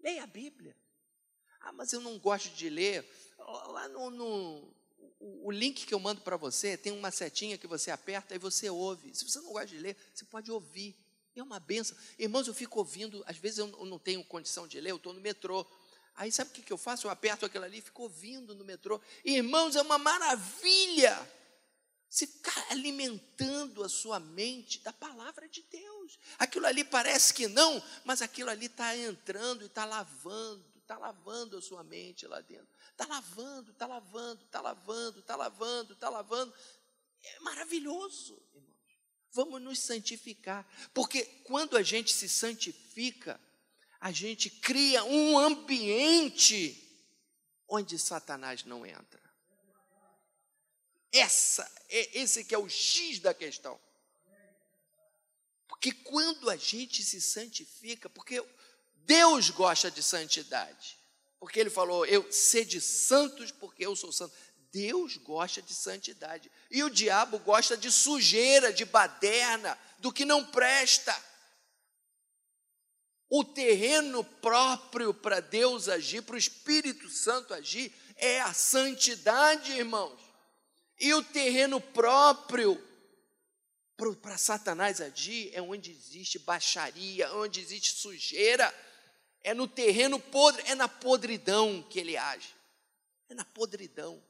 Leia 0.00 0.22
a 0.22 0.26
Bíblia. 0.26 0.76
Ah, 1.60 1.72
mas 1.72 1.92
eu 1.92 2.00
não 2.00 2.18
gosto 2.18 2.50
de 2.50 2.68
ler. 2.68 3.04
Lá 3.38 3.88
no, 3.88 4.10
no 4.10 4.74
o, 5.20 5.48
o 5.48 5.50
link 5.50 5.86
que 5.86 5.94
eu 5.94 5.98
mando 5.98 6.20
para 6.20 6.36
você 6.36 6.76
tem 6.76 6.92
uma 6.92 7.10
setinha 7.10 7.58
que 7.58 7.66
você 7.66 7.90
aperta 7.90 8.34
e 8.34 8.38
você 8.38 8.70
ouve. 8.70 9.14
Se 9.14 9.28
você 9.28 9.40
não 9.40 9.52
gosta 9.52 9.68
de 9.68 9.78
ler, 9.78 9.96
você 10.14 10.24
pode 10.24 10.50
ouvir. 10.50 10.96
É 11.34 11.42
uma 11.42 11.60
benção. 11.60 11.96
Irmãos, 12.18 12.48
eu 12.48 12.54
fico 12.54 12.80
ouvindo, 12.80 13.22
às 13.24 13.36
vezes 13.36 13.58
eu 13.58 13.68
não 13.68 13.98
tenho 13.98 14.24
condição 14.24 14.66
de 14.66 14.80
ler, 14.80 14.90
eu 14.90 14.96
estou 14.96 15.12
no 15.12 15.20
metrô. 15.20 15.64
Aí 16.18 16.32
sabe 16.32 16.50
o 16.50 16.52
que, 16.52 16.62
que 16.62 16.72
eu 16.72 16.76
faço? 16.76 17.06
Eu 17.06 17.12
aperto 17.12 17.46
aquilo 17.46 17.64
ali 17.64 17.80
fico 17.80 18.02
ouvindo 18.02 18.52
no 18.52 18.64
metrô. 18.64 19.00
Irmãos, 19.24 19.76
é 19.76 19.82
uma 19.82 19.98
maravilha. 19.98 21.16
Você 22.10 22.26
ficar 22.26 22.72
alimentando 22.72 23.84
a 23.84 23.88
sua 23.88 24.18
mente 24.18 24.80
da 24.80 24.92
palavra 24.92 25.48
de 25.48 25.62
Deus. 25.62 26.18
Aquilo 26.36 26.66
ali 26.66 26.82
parece 26.82 27.32
que 27.32 27.46
não, 27.46 27.80
mas 28.04 28.20
aquilo 28.20 28.50
ali 28.50 28.66
está 28.66 28.96
entrando 28.96 29.62
e 29.62 29.66
está 29.66 29.84
lavando, 29.84 30.64
está 30.80 30.98
lavando 30.98 31.56
a 31.56 31.62
sua 31.62 31.84
mente 31.84 32.26
lá 32.26 32.40
dentro. 32.40 32.66
Está 32.90 33.06
lavando, 33.06 33.70
está 33.70 33.86
lavando, 33.86 34.42
está 34.42 34.60
lavando, 34.60 35.20
está 35.20 35.36
lavando, 35.36 35.92
está 35.92 36.08
lavando. 36.08 36.54
É 37.22 37.40
maravilhoso, 37.40 38.42
irmãos. 38.52 38.68
Vamos 39.30 39.62
nos 39.62 39.78
santificar, 39.78 40.66
porque 40.92 41.24
quando 41.44 41.76
a 41.76 41.82
gente 41.82 42.12
se 42.12 42.28
santifica, 42.28 43.38
a 44.00 44.12
gente 44.12 44.48
cria 44.48 45.02
um 45.04 45.38
ambiente 45.38 46.84
onde 47.68 47.98
Satanás 47.98 48.64
não 48.64 48.86
entra. 48.86 49.20
Essa, 51.10 51.70
é, 51.88 52.20
esse 52.20 52.44
que 52.44 52.54
é 52.54 52.58
o 52.58 52.68
X 52.68 53.18
da 53.18 53.34
questão. 53.34 53.78
Porque 55.66 55.92
quando 55.92 56.50
a 56.50 56.56
gente 56.56 57.02
se 57.04 57.20
santifica, 57.20 58.08
porque 58.10 58.44
Deus 58.94 59.50
gosta 59.50 59.90
de 59.90 60.02
santidade. 60.02 60.98
Porque 61.38 61.58
ele 61.60 61.70
falou, 61.70 62.04
eu 62.04 62.30
sede 62.32 62.80
santos 62.80 63.50
porque 63.50 63.86
eu 63.86 63.94
sou 63.94 64.12
santo. 64.12 64.34
Deus 64.70 65.16
gosta 65.16 65.62
de 65.62 65.72
santidade. 65.72 66.50
E 66.70 66.82
o 66.82 66.90
diabo 66.90 67.38
gosta 67.38 67.76
de 67.76 67.90
sujeira, 67.90 68.72
de 68.72 68.84
baderna, 68.84 69.78
do 69.98 70.12
que 70.12 70.24
não 70.24 70.44
presta. 70.44 71.14
O 73.28 73.44
terreno 73.44 74.24
próprio 74.24 75.12
para 75.12 75.40
Deus 75.40 75.88
agir, 75.88 76.22
para 76.22 76.34
o 76.34 76.38
Espírito 76.38 77.08
Santo 77.10 77.52
agir, 77.52 77.92
é 78.16 78.40
a 78.40 78.54
santidade, 78.54 79.72
irmãos. 79.72 80.18
E 80.98 81.12
o 81.14 81.22
terreno 81.22 81.80
próprio 81.80 82.82
para 84.22 84.38
Satanás 84.38 85.00
agir 85.00 85.50
é 85.52 85.60
onde 85.60 85.90
existe 85.90 86.38
baixaria, 86.38 87.32
onde 87.34 87.60
existe 87.60 87.92
sujeira, 87.94 88.72
é 89.42 89.52
no 89.52 89.66
terreno 89.66 90.18
podre, 90.20 90.62
é 90.66 90.74
na 90.74 90.88
podridão 90.88 91.82
que 91.82 91.98
ele 91.98 92.16
age. 92.16 92.54
É 93.28 93.34
na 93.34 93.44
podridão. 93.44 94.22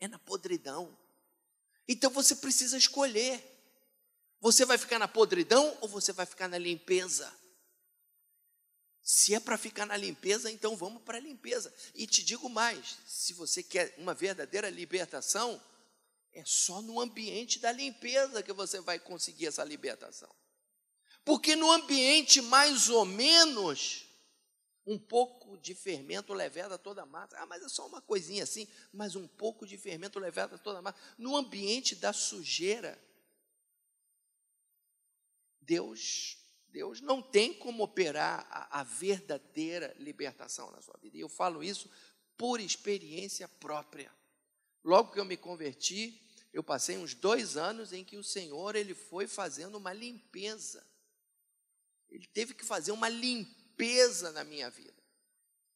É 0.00 0.08
na 0.08 0.18
podridão. 0.18 0.96
Então 1.86 2.10
você 2.10 2.34
precisa 2.34 2.76
escolher. 2.76 3.42
Você 4.40 4.64
vai 4.64 4.78
ficar 4.78 4.98
na 4.98 5.06
podridão 5.06 5.76
ou 5.80 5.88
você 5.88 6.12
vai 6.12 6.24
ficar 6.24 6.48
na 6.48 6.56
limpeza? 6.56 7.30
Se 9.02 9.34
é 9.34 9.40
para 9.40 9.58
ficar 9.58 9.86
na 9.86 9.96
limpeza, 9.96 10.50
então 10.50 10.76
vamos 10.76 11.02
para 11.02 11.18
a 11.18 11.20
limpeza. 11.20 11.72
E 11.94 12.06
te 12.06 12.22
digo 12.22 12.48
mais: 12.48 12.98
se 13.06 13.34
você 13.34 13.62
quer 13.62 13.94
uma 13.98 14.14
verdadeira 14.14 14.70
libertação, 14.70 15.60
é 16.32 16.42
só 16.46 16.80
no 16.80 17.00
ambiente 17.00 17.58
da 17.58 17.72
limpeza 17.72 18.42
que 18.42 18.52
você 18.52 18.80
vai 18.80 18.98
conseguir 18.98 19.46
essa 19.46 19.64
libertação. 19.64 20.30
Porque 21.24 21.54
no 21.54 21.70
ambiente 21.70 22.40
mais 22.40 22.88
ou 22.88 23.04
menos, 23.04 24.06
um 24.86 24.98
pouco 24.98 25.58
de 25.58 25.74
fermento 25.74 26.32
leveda 26.32 26.78
toda 26.78 27.02
a 27.02 27.06
massa. 27.06 27.36
Ah, 27.38 27.46
mas 27.46 27.62
é 27.62 27.68
só 27.68 27.86
uma 27.86 28.00
coisinha 28.00 28.44
assim, 28.44 28.66
mas 28.92 29.16
um 29.16 29.26
pouco 29.26 29.66
de 29.66 29.76
fermento 29.76 30.18
leveda 30.18 30.56
toda 30.56 30.78
a 30.78 30.82
massa. 30.82 30.98
No 31.18 31.36
ambiente 31.36 31.94
da 31.94 32.12
sujeira, 32.12 32.98
Deus, 35.70 36.36
Deus 36.70 37.00
não 37.00 37.22
tem 37.22 37.54
como 37.54 37.84
operar 37.84 38.44
a, 38.50 38.80
a 38.80 38.82
verdadeira 38.82 39.94
libertação 40.00 40.68
na 40.72 40.82
sua 40.82 40.98
vida. 41.00 41.16
E 41.16 41.20
eu 41.20 41.28
falo 41.28 41.62
isso 41.62 41.88
por 42.36 42.58
experiência 42.58 43.46
própria. 43.46 44.12
Logo 44.82 45.12
que 45.12 45.20
eu 45.20 45.24
me 45.24 45.36
converti, 45.36 46.20
eu 46.52 46.64
passei 46.64 46.98
uns 46.98 47.14
dois 47.14 47.56
anos 47.56 47.92
em 47.92 48.04
que 48.04 48.16
o 48.16 48.24
Senhor 48.24 48.74
ele 48.74 48.94
foi 48.94 49.28
fazendo 49.28 49.76
uma 49.76 49.92
limpeza. 49.92 50.84
Ele 52.08 52.26
teve 52.26 52.52
que 52.52 52.64
fazer 52.64 52.90
uma 52.90 53.08
limpeza 53.08 54.32
na 54.32 54.42
minha 54.42 54.68
vida. 54.70 55.00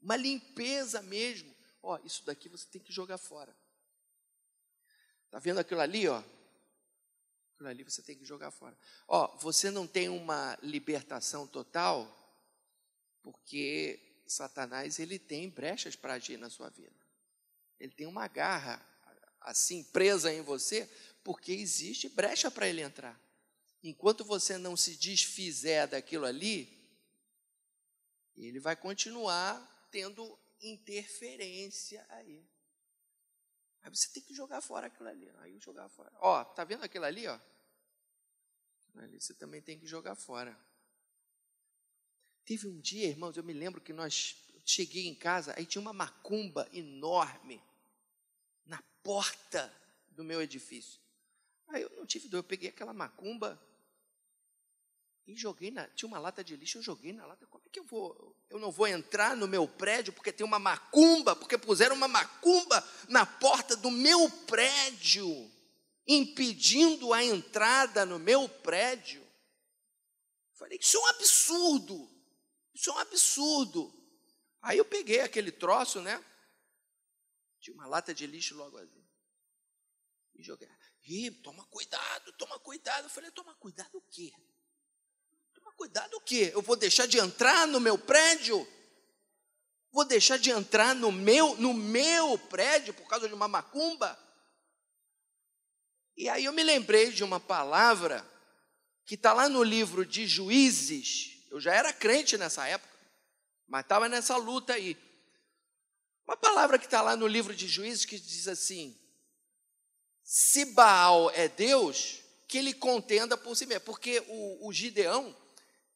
Uma 0.03 0.17
limpeza 0.17 1.01
mesmo. 1.03 1.55
Ó, 1.81 2.01
isso 2.05 2.27
daqui 2.27 2.49
você 2.49 2.67
tem 2.67 2.83
que 2.83 2.93
jogar 2.93 3.19
fora. 3.19 3.57
Tá 5.31 5.39
vendo 5.39 5.61
aquilo 5.61 5.81
ali, 5.81 6.09
ó? 6.09 6.21
Aquilo 7.55 7.69
ali 7.69 7.85
você 7.85 8.03
tem 8.03 8.17
que 8.17 8.25
jogar 8.25 8.51
fora. 8.51 8.77
Ó, 9.07 9.37
você 9.39 9.71
não 9.71 9.87
tem 9.87 10.09
uma 10.09 10.59
libertação 10.63 11.47
total, 11.47 12.11
porque 13.23 14.23
Satanás 14.27 14.99
ele 14.99 15.19
tem 15.19 15.49
brechas 15.49 15.95
para 15.95 16.15
agir 16.15 16.37
na 16.37 16.51
sua 16.51 16.69
vida. 16.69 17.05
Ele 17.79 17.93
tem 17.93 18.07
uma 18.07 18.27
garra 18.27 18.85
assim 19.41 19.85
presa 19.85 20.33
em 20.33 20.41
você, 20.41 20.89
porque 21.23 21.53
existe 21.53 22.09
brecha 22.09 22.51
para 22.51 22.69
ele 22.69 22.83
entrar. 22.83 23.19
Enquanto 23.83 24.25
você 24.25 24.59
não 24.59 24.77
se 24.77 24.97
desfizer 24.97 25.87
daquilo 25.87 26.25
ali, 26.25 26.69
ele 28.37 28.59
vai 28.59 28.75
continuar 28.75 29.89
tendo 29.91 30.39
interferência 30.61 32.05
aí. 32.09 32.45
Aí 33.85 33.95
você 33.95 34.09
tem 34.09 34.23
que 34.23 34.35
jogar 34.35 34.63
fora 34.63 34.87
aquilo 34.87 35.09
ali. 35.09 35.31
Aí 35.41 35.61
jogar 35.61 35.89
fora. 35.91 36.11
Ó, 36.21 36.43
tá 36.43 36.65
vendo 36.65 36.83
aquilo 36.83 37.05
ali, 37.05 37.27
ó? 37.27 37.39
Ali 38.97 39.21
você 39.21 39.35
também 39.35 39.61
tem 39.61 39.79
que 39.79 39.87
jogar 39.87 40.15
fora. 40.15 40.59
Teve 42.45 42.67
um 42.67 42.81
dia, 42.81 43.09
irmãos, 43.09 43.37
eu 43.37 43.45
me 43.45 43.53
lembro 43.53 43.81
que 43.81 43.93
nós 43.93 44.37
cheguei 44.65 45.07
em 45.07 45.15
casa, 45.15 45.55
aí 45.57 45.67
tinha 45.67 45.83
uma 45.83 45.93
macumba 45.93 46.69
enorme 46.73 47.63
na 48.65 48.83
porta 49.03 49.73
do 50.09 50.25
meu 50.25 50.41
edifício. 50.41 51.01
Aí 51.69 51.83
eu 51.83 51.91
não 51.91 52.07
tive 52.07 52.29
dor, 52.29 52.39
eu 52.39 52.45
peguei 52.45 52.71
aquela 52.71 52.95
macumba 52.95 53.61
e 55.27 55.35
joguei 55.35 55.71
na. 55.71 55.89
Tinha 55.89 56.07
uma 56.07 56.19
lata 56.19 56.45
de 56.45 56.55
lixo, 56.57 56.79
eu 56.79 56.83
joguei 56.83 57.13
na 57.13 57.25
lata. 57.25 57.47
Como 57.47 57.65
é 57.67 57.71
que 57.71 57.81
eu 57.81 57.85
vou? 57.85 58.37
Eu 58.51 58.59
não 58.59 58.71
vou 58.71 58.87
entrar 58.87 59.37
no 59.37 59.49
meu 59.49 59.67
prédio 59.67 60.13
porque 60.13 60.33
tem 60.33 60.47
uma 60.47 60.59
macumba, 60.59 61.35
porque 61.35 61.57
puseram 61.57 61.97
uma 61.97 62.09
macumba 62.09 62.87
na 63.09 63.25
porta 63.25 63.75
do 63.77 63.91
meu 63.91 64.31
prédio, 64.47 65.51
impedindo 66.07 67.13
a 67.13 67.25
entrada 67.25 68.05
no 68.05 68.19
meu 68.19 68.49
prédio. 68.49 69.27
Falei, 70.53 70.79
isso 70.81 70.97
é 70.97 71.01
um 71.01 71.07
absurdo. 71.07 72.11
Isso 72.75 72.91
é 72.91 72.93
um 72.93 72.99
absurdo. 72.99 73.93
Aí 74.61 74.79
eu 74.79 74.85
peguei 74.85 75.21
aquele 75.21 75.51
troço, 75.51 76.01
né? 76.03 76.23
Tinha 77.61 77.75
uma 77.75 77.87
lata 77.87 78.13
de 78.13 78.27
lixo 78.27 78.55
logo 78.55 78.77
assim. 78.77 79.05
E 80.35 80.43
joguei. 80.43 80.69
Ih, 81.07 81.31
toma 81.43 81.65
cuidado, 81.67 82.33
toma 82.35 82.59
cuidado. 82.61 83.05
Eu 83.05 83.11
falei, 83.11 83.31
toma 83.31 83.55
cuidado 83.55 83.97
o 83.97 84.03
quê? 84.03 84.33
Quê? 86.25 86.51
Eu 86.55 86.63
vou 86.63 86.77
deixar 86.77 87.07
de 87.07 87.19
entrar 87.19 87.67
no 87.67 87.79
meu 87.79 87.99
prédio? 87.99 88.67
Vou 89.93 90.05
deixar 90.05 90.39
de 90.39 90.51
entrar 90.51 90.95
no 90.95 91.13
meu, 91.13 91.55
no 91.57 91.73
meu 91.73 92.37
prédio 92.37 92.93
por 92.95 93.07
causa 93.07 93.29
de 93.29 93.35
uma 93.35 93.47
macumba? 93.47 94.19
E 96.17 96.29
aí 96.29 96.45
eu 96.45 96.53
me 96.53 96.63
lembrei 96.63 97.13
de 97.13 97.23
uma 97.23 97.39
palavra 97.39 98.29
que 99.05 99.15
está 99.15 99.33
lá 99.33 99.49
no 99.49 99.63
livro 99.63 100.05
de 100.05 100.27
Juízes. 100.27 101.47
Eu 101.51 101.61
já 101.61 101.73
era 101.75 101.93
crente 101.93 102.37
nessa 102.37 102.67
época, 102.67 102.93
mas 103.69 103.83
estava 103.83 104.09
nessa 104.09 104.37
luta 104.37 104.73
aí. 104.73 104.97
Uma 106.27 106.37
palavra 106.37 106.79
que 106.79 106.87
está 106.87 107.03
lá 107.03 107.17
no 107.17 107.27
livro 107.27 107.55
de 107.55 107.69
Juízes 107.69 108.05
que 108.05 108.19
diz 108.19 108.49
assim: 108.49 108.99
se 110.23 110.65
Baal 110.65 111.31
é 111.33 111.49
Deus, 111.49 112.21
que 112.49 112.59
ele 112.59 112.73
contenda 112.73 113.37
por 113.37 113.55
si 113.55 113.67
mesmo. 113.67 113.85
Porque 113.85 114.25
o, 114.27 114.69
o 114.69 114.73
Gideão, 114.73 115.37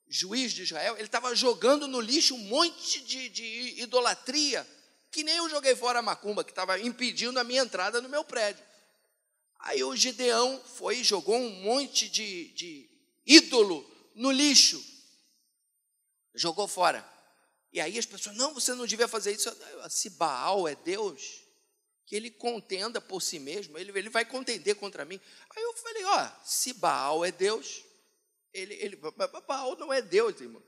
juiz 0.08 0.52
de 0.52 0.62
Israel, 0.62 0.94
ele 0.96 1.04
estava 1.04 1.34
jogando 1.34 1.86
no 1.86 2.00
lixo 2.00 2.34
um 2.34 2.38
monte 2.38 3.00
de, 3.02 3.28
de, 3.28 3.82
idolatria, 3.82 4.66
que 5.10 5.22
nem 5.22 5.36
eu 5.36 5.48
joguei 5.48 5.76
fora 5.76 5.98
a 5.98 6.02
macumba, 6.02 6.44
que 6.44 6.50
estava 6.50 6.78
impedindo 6.80 7.38
a 7.38 7.44
minha 7.44 7.62
entrada 7.62 8.00
no 8.00 8.08
meu 8.08 8.24
prédio. 8.24 8.64
Aí 9.60 9.82
o 9.82 9.94
Gideão 9.96 10.62
foi 10.76 10.98
e 10.98 11.04
jogou 11.04 11.36
um 11.36 11.50
monte 11.62 12.08
de, 12.08 12.48
de 12.52 12.88
ídolo 13.26 13.84
no 14.14 14.30
lixo, 14.30 14.82
jogou 16.34 16.68
fora. 16.68 17.06
E 17.72 17.80
aí 17.80 17.98
as 17.98 18.06
pessoas, 18.06 18.36
não, 18.36 18.54
você 18.54 18.74
não 18.74 18.86
devia 18.86 19.08
fazer 19.08 19.32
isso. 19.32 19.54
Se 19.90 20.10
Baal 20.10 20.66
é 20.66 20.74
Deus, 20.74 21.42
que 22.06 22.16
ele 22.16 22.30
contenda 22.30 23.00
por 23.00 23.20
si 23.20 23.38
mesmo, 23.38 23.76
ele, 23.76 23.96
ele 23.98 24.08
vai 24.08 24.24
contender 24.24 24.74
contra 24.76 25.04
mim. 25.04 25.20
Aí 25.54 25.62
eu 25.62 25.74
falei, 25.74 26.04
ó, 26.04 26.30
se 26.44 26.72
Baal 26.72 27.24
é 27.24 27.30
Deus, 27.30 27.84
ele, 28.52 28.74
ele, 28.74 28.96
Baal 29.46 29.76
não 29.76 29.92
é 29.92 30.00
Deus, 30.00 30.40
irmão. 30.40 30.62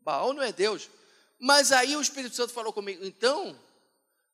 Baal 0.00 0.32
não 0.32 0.42
é 0.42 0.52
Deus. 0.52 0.90
Mas 1.38 1.72
aí 1.72 1.96
o 1.96 2.00
Espírito 2.00 2.36
Santo 2.36 2.52
falou 2.52 2.72
comigo, 2.72 3.04
então, 3.04 3.58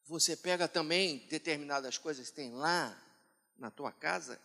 você 0.05 0.37
pega 0.37 0.66
também 0.66 1.27
determinadas 1.29 1.98
coisas 1.98 2.29
que 2.29 2.37
tem 2.37 2.53
lá 2.53 2.96
na 3.57 3.70
tua 3.70 3.92
casa 3.92 4.40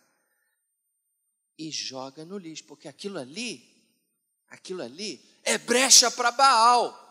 e 1.58 1.70
joga 1.70 2.24
no 2.24 2.38
lixo, 2.38 2.64
porque 2.64 2.88
aquilo 2.88 3.18
ali, 3.18 3.62
aquilo 4.48 4.82
ali 4.82 5.24
é 5.42 5.58
brecha 5.58 6.10
para 6.10 6.30
Baal. 6.30 7.02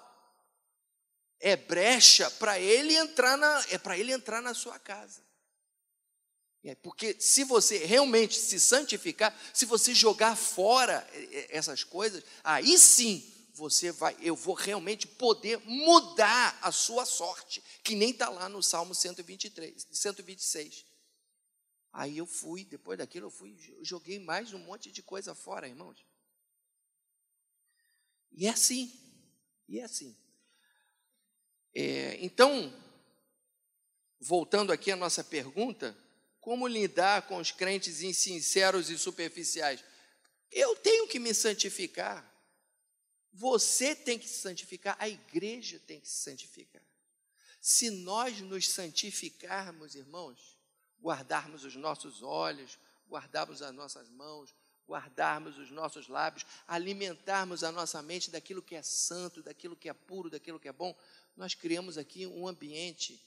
É 1.40 1.58
brecha 1.58 2.32
para 2.32 2.58
ele 2.58 2.96
entrar 2.96 3.38
na, 3.38 3.66
é 3.70 3.78
para 3.78 3.98
ele 3.98 4.14
entrar 4.14 4.42
na 4.42 4.54
sua 4.54 4.80
casa. 4.80 5.22
É 6.64 6.76
porque 6.76 7.20
se 7.20 7.44
você 7.44 7.80
realmente 7.86 8.40
se 8.40 8.58
santificar, 8.58 9.38
se 9.54 9.66
você 9.66 9.94
jogar 9.94 10.38
fora 10.38 11.06
essas 11.50 11.84
coisas, 11.84 12.24
aí 12.42 12.78
sim 12.78 13.30
você 13.54 13.92
vai, 13.92 14.18
eu 14.22 14.36
vou 14.36 14.56
realmente 14.56 15.06
poder 15.06 15.60
mudar 15.66 16.58
a 16.62 16.72
sua 16.72 17.06
sorte, 17.06 17.62
que 17.84 17.96
nem 17.96 18.12
está 18.12 18.30
lá 18.30 18.48
no 18.48 18.64
Salmo 18.64 18.96
123, 18.96 19.88
126. 19.92 20.86
Aí 21.92 22.18
eu 22.18 22.26
fui, 22.26 22.64
depois 22.64 22.98
daquilo 22.98 23.28
eu 23.28 23.32
fui, 23.32 23.56
joguei 23.82 24.18
mais 24.18 24.54
um 24.54 24.58
monte 24.58 24.92
de 24.92 25.04
coisa 25.04 25.36
fora, 25.36 25.68
irmãos. 25.68 26.04
E 28.32 28.48
é 28.48 28.50
assim, 28.50 28.92
e 29.68 29.80
é 29.80 29.84
assim. 29.84 30.18
É, 31.76 32.18
então, 32.24 32.74
voltando 34.20 34.72
aqui 34.72 34.92
à 34.92 34.96
nossa 34.96 35.24
pergunta, 35.24 35.96
como 36.44 36.68
lidar 36.68 37.22
com 37.22 37.38
os 37.38 37.52
crentes 37.52 38.02
insinceros 38.02 38.90
e 38.90 38.98
superficiais? 38.98 39.82
Eu 40.52 40.76
tenho 40.76 41.08
que 41.08 41.18
me 41.18 41.34
santificar. 41.34 42.22
Você 43.32 43.96
tem 43.96 44.20
que 44.20 44.28
se 44.28 44.40
santificar, 44.40 44.98
a 45.00 45.08
igreja 45.08 45.80
tem 45.88 46.02
que 46.02 46.08
se 46.08 46.18
santificar. 46.18 46.84
Se 47.62 47.90
nós 47.90 48.42
nos 48.42 48.68
santificarmos, 48.68 49.96
irmãos, 49.96 50.58
guardarmos 51.02 51.64
os 51.64 51.78
nossos 51.78 52.22
olhos, 52.22 52.78
guardarmos 53.08 53.62
as 53.62 53.74
nossas 53.74 54.10
mãos, 54.10 54.54
guardarmos 54.86 55.58
os 55.58 55.72
nossos 55.72 56.10
lábios, 56.10 56.46
alimentarmos 56.68 57.64
a 57.64 57.72
nossa 57.72 58.02
mente 58.02 58.30
daquilo 58.30 58.62
que 58.62 58.76
é 58.76 58.84
santo, 58.84 59.42
daquilo 59.42 59.78
que 59.78 59.88
é 59.88 59.94
puro, 59.94 60.30
daquilo 60.30 60.60
que 60.60 60.68
é 60.68 60.74
bom, 60.74 60.94
nós 61.38 61.54
criamos 61.54 61.98
aqui 61.98 62.28
um 62.28 62.46
ambiente, 62.50 63.26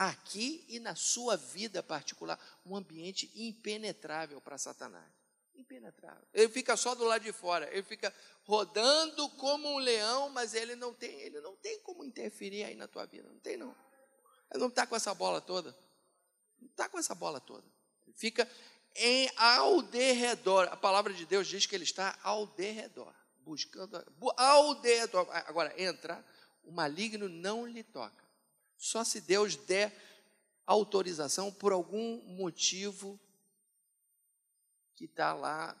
aqui 0.00 0.64
e 0.66 0.80
na 0.80 0.94
sua 0.94 1.36
vida 1.36 1.82
particular, 1.82 2.40
um 2.64 2.74
ambiente 2.74 3.30
impenetrável 3.34 4.40
para 4.40 4.56
Satanás. 4.56 5.12
Impenetrável. 5.54 6.26
Ele 6.32 6.48
fica 6.48 6.74
só 6.74 6.94
do 6.94 7.04
lado 7.04 7.22
de 7.22 7.34
fora, 7.34 7.70
ele 7.70 7.82
fica 7.82 8.14
rodando 8.44 9.28
como 9.30 9.68
um 9.68 9.76
leão, 9.76 10.30
mas 10.30 10.54
ele 10.54 10.74
não 10.74 10.94
tem, 10.94 11.20
ele 11.20 11.38
não 11.42 11.54
tem 11.56 11.78
como 11.80 12.02
interferir 12.02 12.64
aí 12.64 12.74
na 12.74 12.88
tua 12.88 13.04
vida, 13.04 13.28
não 13.28 13.38
tem 13.40 13.58
não. 13.58 13.76
Ele 14.50 14.60
não 14.60 14.68
está 14.68 14.86
com 14.86 14.96
essa 14.96 15.12
bola 15.12 15.38
toda. 15.38 15.76
Não 16.58 16.68
está 16.70 16.88
com 16.88 16.98
essa 16.98 17.14
bola 17.14 17.38
toda. 17.38 17.66
Ele 18.06 18.16
fica 18.16 18.50
em 18.96 19.30
ao 19.36 19.82
derredor. 19.82 20.66
A 20.72 20.78
palavra 20.78 21.12
de 21.12 21.26
Deus 21.26 21.46
diz 21.46 21.66
que 21.66 21.74
ele 21.74 21.84
está 21.84 22.18
ao 22.22 22.46
derredor, 22.46 23.14
buscando 23.40 24.02
ao 24.38 24.74
derredor. 24.76 25.28
Agora 25.46 25.74
entra, 25.80 26.24
o 26.64 26.72
maligno 26.72 27.28
não 27.28 27.66
lhe 27.66 27.84
toca. 27.84 28.29
Só 28.80 29.04
se 29.04 29.20
Deus 29.20 29.56
der 29.56 29.94
autorização 30.64 31.52
por 31.52 31.70
algum 31.70 32.16
motivo 32.24 33.20
que 34.96 35.04
está 35.04 35.34
lá 35.34 35.78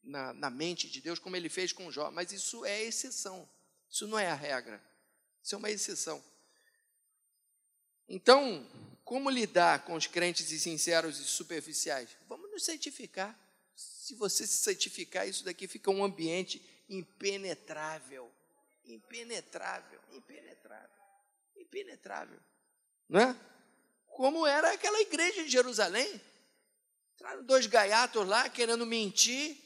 na, 0.00 0.32
na, 0.32 0.50
mente 0.50 0.88
de 0.88 1.00
Deus, 1.00 1.18
como 1.18 1.34
ele 1.34 1.48
fez 1.48 1.72
com 1.72 1.90
Jó. 1.90 2.12
Mas 2.12 2.30
isso 2.30 2.64
é 2.64 2.80
exceção. 2.80 3.48
Isso 3.90 4.06
não 4.06 4.16
é 4.16 4.28
a 4.28 4.34
regra. 4.34 4.80
Isso 5.42 5.56
é 5.56 5.58
uma 5.58 5.70
exceção. 5.70 6.24
Então, 8.08 8.64
como 9.04 9.28
lidar 9.28 9.84
com 9.84 9.94
os 9.94 10.06
crentes 10.06 10.52
insinceros 10.52 11.18
e 11.18 11.24
superficiais? 11.24 12.10
Vamos 12.28 12.50
nos 12.52 12.64
santificar. 12.64 13.36
Se 13.74 14.14
você 14.14 14.46
se 14.46 14.58
santificar, 14.58 15.28
isso 15.28 15.44
daqui 15.44 15.66
fica 15.66 15.90
um 15.90 16.04
ambiente 16.04 16.64
impenetrável. 16.88 18.32
Impenetrável, 18.84 20.00
impenetrável, 20.12 21.02
impenetrável. 21.56 22.40
Não 23.08 23.20
é? 23.20 23.40
Como 24.06 24.46
era 24.46 24.72
aquela 24.72 25.00
igreja 25.00 25.42
de 25.42 25.50
Jerusalém. 25.50 26.20
Entraram 27.14 27.44
dois 27.44 27.66
gaiatos 27.66 28.26
lá 28.26 28.48
querendo 28.48 28.84
mentir. 28.84 29.56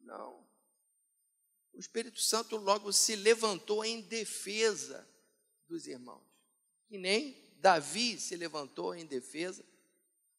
Não. 0.00 0.46
O 1.72 1.78
Espírito 1.78 2.20
Santo 2.20 2.56
logo 2.56 2.92
se 2.92 3.14
levantou 3.14 3.84
em 3.84 4.00
defesa 4.02 5.08
dos 5.66 5.86
irmãos. 5.86 6.26
Que 6.88 6.98
nem 6.98 7.54
Davi 7.58 8.18
se 8.18 8.34
levantou 8.36 8.94
em 8.94 9.06
defesa 9.06 9.64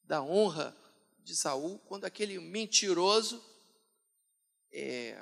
da 0.04 0.22
honra 0.22 0.76
de 1.20 1.36
Saul, 1.36 1.78
quando 1.80 2.06
aquele 2.06 2.40
mentiroso 2.40 3.44
é, 4.72 5.16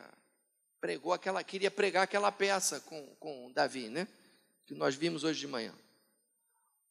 pregou 0.79 1.13
aquela, 1.13 1.43
queria 1.43 1.71
pregar 1.71 2.03
aquela 2.03 2.31
peça 2.31 2.79
com, 2.81 3.15
com 3.15 3.51
Davi, 3.51 3.89
né? 3.89 4.07
Que 4.65 4.73
nós 4.73 4.95
vimos 4.95 5.23
hoje 5.23 5.39
de 5.39 5.47
manhã. 5.47 5.73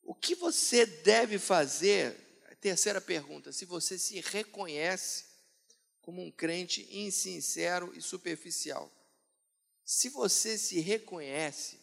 O 0.03 0.15
que 0.15 0.35
você 0.35 0.87
deve 0.87 1.39
fazer? 1.39 2.15
Terceira 2.61 3.01
pergunta: 3.01 3.53
se 3.53 3.65
você 3.65 3.99
se 3.99 4.21
reconhece 4.21 5.27
como 6.07 6.23
um 6.23 6.31
crente 6.31 6.87
insincero 6.97 7.93
e 7.97 8.01
superficial. 8.01 8.89
Se 9.85 10.09
você 10.09 10.57
se 10.57 10.79
reconhece 10.79 11.81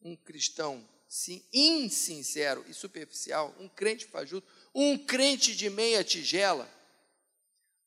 um 0.00 0.14
cristão 0.14 0.88
sim, 1.08 1.44
insincero 1.52 2.64
e 2.68 2.72
superficial, 2.72 3.52
um 3.58 3.68
crente 3.68 4.06
fajuto, 4.06 4.46
um 4.72 4.96
crente 4.96 5.56
de 5.56 5.68
meia 5.68 6.04
tigela, 6.04 6.72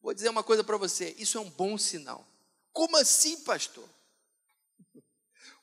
vou 0.02 0.14
dizer 0.14 0.28
uma 0.28 0.44
coisa 0.44 0.66
para 0.66 0.76
você: 0.76 1.16
isso 1.18 1.38
é 1.38 1.42
um 1.42 1.50
bom 1.50 1.78
sinal. 1.78 2.28
Como 2.72 2.98
assim, 2.98 3.40
pastor? 3.44 3.90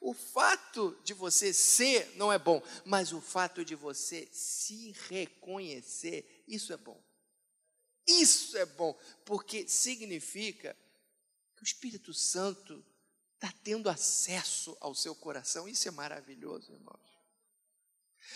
O 0.00 0.14
fato 0.14 0.96
de 1.02 1.12
você 1.12 1.52
ser 1.52 2.14
não 2.16 2.32
é 2.32 2.38
bom, 2.38 2.62
mas 2.84 3.12
o 3.12 3.20
fato 3.20 3.64
de 3.64 3.74
você 3.74 4.28
se 4.32 4.92
reconhecer, 5.08 6.44
isso 6.46 6.72
é 6.72 6.76
bom. 6.76 7.02
Isso 8.06 8.56
é 8.56 8.64
bom, 8.64 8.98
porque 9.24 9.68
significa 9.68 10.76
que 11.56 11.62
o 11.62 11.64
Espírito 11.64 12.14
Santo 12.14 12.84
está 13.34 13.52
tendo 13.62 13.90
acesso 13.90 14.76
ao 14.80 14.94
seu 14.94 15.14
coração. 15.14 15.68
Isso 15.68 15.88
é 15.88 15.90
maravilhoso, 15.90 16.72
irmãos. 16.72 17.18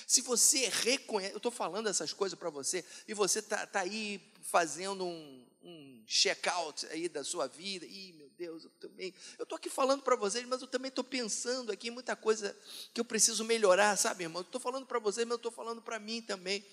Se 0.07 0.21
você 0.21 0.69
reconhece, 0.69 1.33
eu 1.33 1.39
estou 1.39 1.53
falando 1.53 1.89
essas 1.89 2.13
coisas 2.13 2.39
para 2.39 2.51
você, 2.51 2.85
e 3.07 3.15
você 3.15 3.39
está 3.39 3.67
tá 3.67 3.81
aí 3.81 4.21
fazendo 4.43 5.05
um, 5.05 5.51
um 5.63 6.05
check-out 6.07 6.87
aí 6.87 7.09
da 7.09 7.23
sua 7.23 7.47
vida, 7.47 7.87
meu 8.15 8.22
Deus, 8.37 8.65
eu 8.65 8.71
também, 8.81 9.15
eu 9.39 9.43
estou 9.45 9.57
aqui 9.57 9.69
falando 9.69 10.03
para 10.03 10.17
vocês, 10.17 10.47
mas 10.47 10.61
eu 10.61 10.67
também 10.67 10.89
estou 10.89 11.05
pensando 11.05 11.71
aqui 11.73 11.89
em 11.89 11.91
muita 11.91 12.17
coisa 12.17 12.57
que 12.93 13.01
eu 13.01 13.05
preciso 13.05 13.45
melhorar, 13.45 13.97
sabe, 13.97 14.25
irmão? 14.25 14.43
Estou 14.43 14.61
falando 14.61 14.87
para 14.87 14.99
vocês, 14.99 15.27
mas 15.27 15.33
eu 15.33 15.37
estou 15.37 15.53
falando 15.53 15.83
para 15.83 15.99
mim 15.99 16.23
também. 16.23 16.65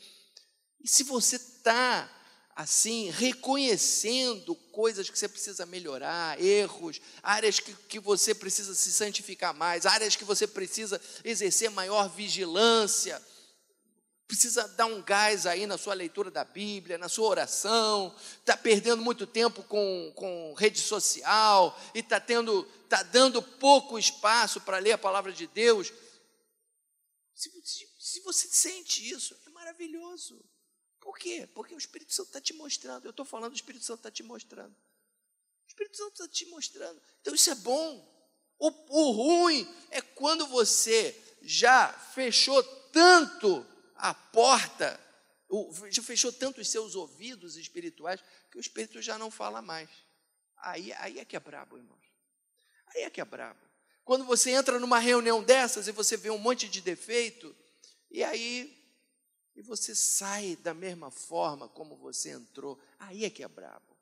E 0.82 0.88
se 0.88 1.04
você 1.04 1.36
está 1.36 2.10
assim, 2.56 3.10
reconhecendo 3.12 4.54
coisas 4.54 5.10
que 5.10 5.17
você 5.17 5.30
precisa 5.30 5.65
melhorar, 5.65 6.41
erros, 6.41 7.00
áreas 7.24 7.58
que, 7.60 7.74
que 7.88 8.00
você 8.00 8.36
precisa 8.36 8.76
se 8.76 8.91
santificar 8.91 9.54
mais, 9.54 9.86
áreas 9.86 10.17
que 10.17 10.26
você 10.26 10.45
precisa 10.45 11.00
exercer 11.24 11.69
maior 11.72 12.10
vigilância, 12.10 13.22
precisa 14.30 14.68
dar 14.68 14.86
um 14.86 15.02
gás 15.02 15.48
aí 15.48 15.65
na 15.65 15.76
sua 15.76 15.96
leitura 15.96 16.30
da 16.30 16.44
Bíblia, 16.44 17.00
na 17.00 17.10
sua 17.10 17.28
oração, 17.28 18.15
está 18.38 18.56
perdendo 18.56 19.02
muito 19.02 19.26
tempo 19.26 19.63
com, 19.63 20.13
com 20.15 20.54
rede 20.54 20.80
social 20.80 21.76
e 21.96 22.00
está 22.00 22.20
tendo, 22.20 22.62
está 22.84 23.02
dando 23.02 23.42
pouco 23.42 23.98
espaço 23.98 24.62
para 24.62 24.78
ler 24.78 24.92
a 24.92 25.00
palavra 25.00 25.34
de 25.34 25.48
Deus. 25.48 25.92
Se, 27.34 27.50
se, 27.63 27.90
se 27.98 28.19
você 28.19 28.48
sente 28.48 29.10
isso, 29.10 29.36
é 29.48 29.50
maravilhoso. 29.50 30.40
Por 31.00 31.17
quê? 31.17 31.50
Porque 31.56 31.73
o 31.73 31.80
Espírito 31.80 32.13
Santo 32.13 32.27
está 32.27 32.40
te 32.40 32.54
mostrando. 32.54 33.06
Eu 33.06 33.12
estou 33.12 33.25
falando, 33.25 33.54
o 33.54 33.56
Espírito 33.56 33.84
Santo 33.84 34.02
está 34.02 34.12
te 34.12 34.21
mostrando. 34.21 34.75
O 34.75 35.67
Espírito 35.67 35.98
Santo 35.98 36.12
está 36.12 36.27
te 36.27 36.46
mostrando. 36.46 37.02
Então 37.19 37.34
isso 37.34 37.50
é 37.50 37.56
bom. 37.56 38.08
O, 38.60 38.67
o 38.90 39.12
ruim 39.12 39.67
é 39.90 40.02
quando 40.02 40.46
você 40.46 41.19
já 41.42 41.92
fechou 42.13 42.62
tanto 42.92 43.65
a 44.00 44.13
porta, 44.13 45.00
já 45.89 46.02
fechou 46.02 46.31
tanto 46.31 46.62
os 46.62 46.69
seus 46.69 46.95
ouvidos 46.95 47.56
espirituais, 47.56 48.23
que 48.50 48.58
o 48.58 48.62
Espírito 48.62 49.02
já 49.02 49.17
não 49.17 49.29
fala 49.29 49.62
mais. 49.62 49.89
Aí, 50.58 50.91
aí 50.93 51.19
é 51.19 51.25
que 51.25 51.35
é 51.35 51.39
brabo, 51.39 51.77
irmãos. 51.77 52.00
Aí 52.87 53.04
é 53.04 53.10
que 53.10 53.21
é 53.21 53.25
brabo. 53.25 53.60
Quando 54.04 54.25
você 54.25 54.52
entra 54.52 54.79
numa 54.79 55.00
reunião 55.00 55.43
dessas 55.43 55.87
e 55.87 55.91
você 55.91 56.17
vê 56.17 56.29
um 56.29 56.37
monte 56.37 56.67
de 56.67 56.81
defeito, 56.81 57.56
e 58.10 58.23
aí 58.23 58.75
e 59.60 59.62
você 59.62 59.93
sai 59.93 60.56
da 60.56 60.73
mesma 60.73 61.12
forma 61.12 61.67
como 61.67 61.97
você 61.97 62.29
entrou. 62.29 62.79
Aí 62.97 63.25
é 63.25 63.29
que 63.29 63.43
é 63.43 63.47
brabo. 63.47 63.97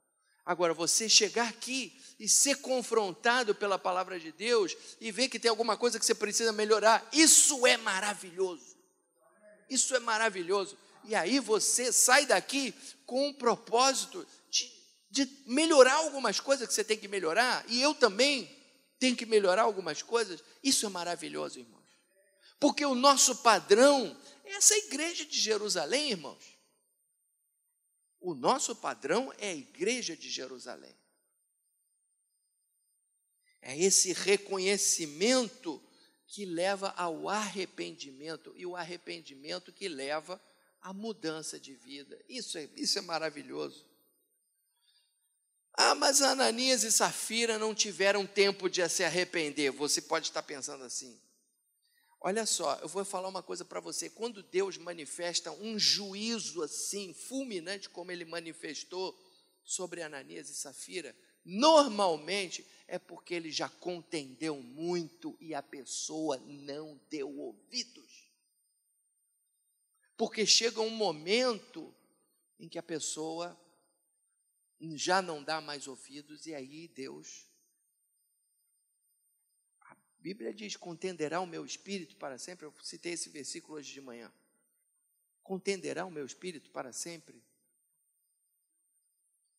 Agora, 0.46 0.72
você 0.72 1.10
chegar 1.10 1.50
aqui 1.50 2.00
e 2.20 2.30
ser 2.30 2.58
confrontado 2.58 3.56
pela 3.56 3.80
palavra 3.80 4.20
de 4.20 4.32
Deus 4.32 4.78
e 5.02 5.12
ver 5.12 5.28
que 5.30 5.40
tem 5.40 5.50
alguma 5.50 5.76
coisa 5.76 6.00
que 6.00 6.06
você 6.06 6.14
precisa 6.14 6.54
melhorar, 6.54 7.10
isso 7.12 7.66
é 7.66 7.76
maravilhoso. 7.76 8.77
Isso 9.70 9.96
é 9.96 10.00
maravilhoso. 10.00 10.78
E 11.04 11.16
aí 11.16 11.40
você 11.40 11.92
sai 11.92 12.26
daqui 12.26 12.74
com 13.06 13.30
o 13.30 13.34
propósito 13.34 14.26
de, 14.50 14.72
de 15.10 15.44
melhorar 15.46 15.96
algumas 15.96 16.40
coisas 16.40 16.68
que 16.68 16.74
você 16.74 16.84
tem 16.84 16.98
que 16.98 17.08
melhorar, 17.08 17.66
e 17.70 17.82
eu 17.82 17.94
também 17.94 18.50
tenho 19.00 19.16
que 19.16 19.26
melhorar 19.26 19.64
algumas 19.64 20.02
coisas. 20.02 20.44
Isso 20.64 20.86
é 20.86 20.90
maravilhoso, 20.90 21.60
irmãos. 21.60 21.78
Porque 22.60 22.86
o 22.86 22.96
nosso 22.96 23.36
padrão 23.38 24.20
é 24.44 24.54
essa 24.54 24.76
igreja 24.76 25.26
de 25.26 25.40
Jerusalém, 25.40 26.12
irmãos. 26.12 26.58
O 28.20 28.34
nosso 28.34 28.76
padrão 28.76 29.32
é 29.38 29.50
a 29.50 29.56
igreja 29.56 30.18
de 30.18 30.30
Jerusalém. 30.30 30.96
É 33.62 33.78
esse 33.78 34.14
reconhecimento 34.14 35.82
que 36.28 36.46
leva 36.46 36.90
ao 36.98 37.30
arrependimento 37.30 38.54
e 38.56 38.66
o 38.66 38.76
arrependimento 38.76 39.72
que 39.72 39.88
leva 39.88 40.42
à 40.82 40.94
mudança 40.94 41.60
de 41.60 41.74
vida. 41.74 42.20
Isso 42.28 42.58
é, 42.58 42.70
isso 42.76 43.00
é 43.00 43.02
maravilhoso. 43.02 43.86
Ah, 45.74 45.96
mas 45.96 46.22
Ananias 46.22 46.84
e 46.84 46.92
Safira 46.92 47.58
não 47.58 47.74
tiveram 47.74 48.26
tempo 48.26 48.68
de 48.70 48.88
se 48.90 49.04
arrepender. 49.04 49.72
Você 49.72 50.02
pode 50.02 50.28
estar 50.28 50.44
pensando 50.44 50.84
assim. 50.84 51.22
Olha 52.20 52.46
só, 52.46 52.76
eu 52.82 52.88
vou 52.88 53.06
falar 53.06 53.30
uma 53.30 53.44
coisa 53.44 53.64
para 53.64 53.80
você. 53.80 54.10
Quando 54.10 54.42
Deus 54.42 54.78
manifesta 54.78 55.52
um 55.52 55.78
juízo 55.78 56.64
assim, 56.64 57.14
fulminante, 57.14 57.90
como 57.90 58.12
ele 58.12 58.26
manifestou 58.26 59.18
sobre 59.64 60.02
Ananias 60.02 60.50
e 60.50 60.56
Safira, 60.56 61.16
normalmente 61.46 62.66
é 62.88 62.98
porque 62.98 63.34
ele 63.34 63.52
já 63.52 63.68
contendeu 63.68 64.62
muito 64.62 65.38
e 65.40 65.54
a 65.54 65.62
pessoa 65.62 66.38
não 66.38 67.00
deu 67.10 67.30
ouvidos. 67.38 68.32
Porque 70.16 70.46
chega 70.46 70.82
um 70.82 70.90
momento 70.90 71.94
em 72.60 72.68
que 72.68 72.80
a 72.80 72.84
pessoa 72.84 73.60
já 74.96 75.22
não 75.22 75.44
dá 75.44 75.60
mais 75.60 75.88
ouvidos 75.88 76.46
e 76.46 76.56
aí 76.56 76.88
Deus 76.88 77.48
Bíblia 80.28 80.54
diz: 80.54 80.76
contenderá 80.76 81.40
o 81.40 81.48
meu 81.48 81.66
espírito 81.66 82.18
para 82.18 82.38
sempre. 82.38 82.66
Eu 82.66 82.74
citei 82.82 83.14
esse 83.14 83.30
versículo 83.30 83.78
hoje 83.78 83.94
de 83.94 84.02
manhã. 84.02 84.30
Contenderá 85.42 86.06
o 86.06 86.12
meu 86.12 86.26
espírito 86.26 86.70
para 86.72 86.92
sempre. 86.92 87.42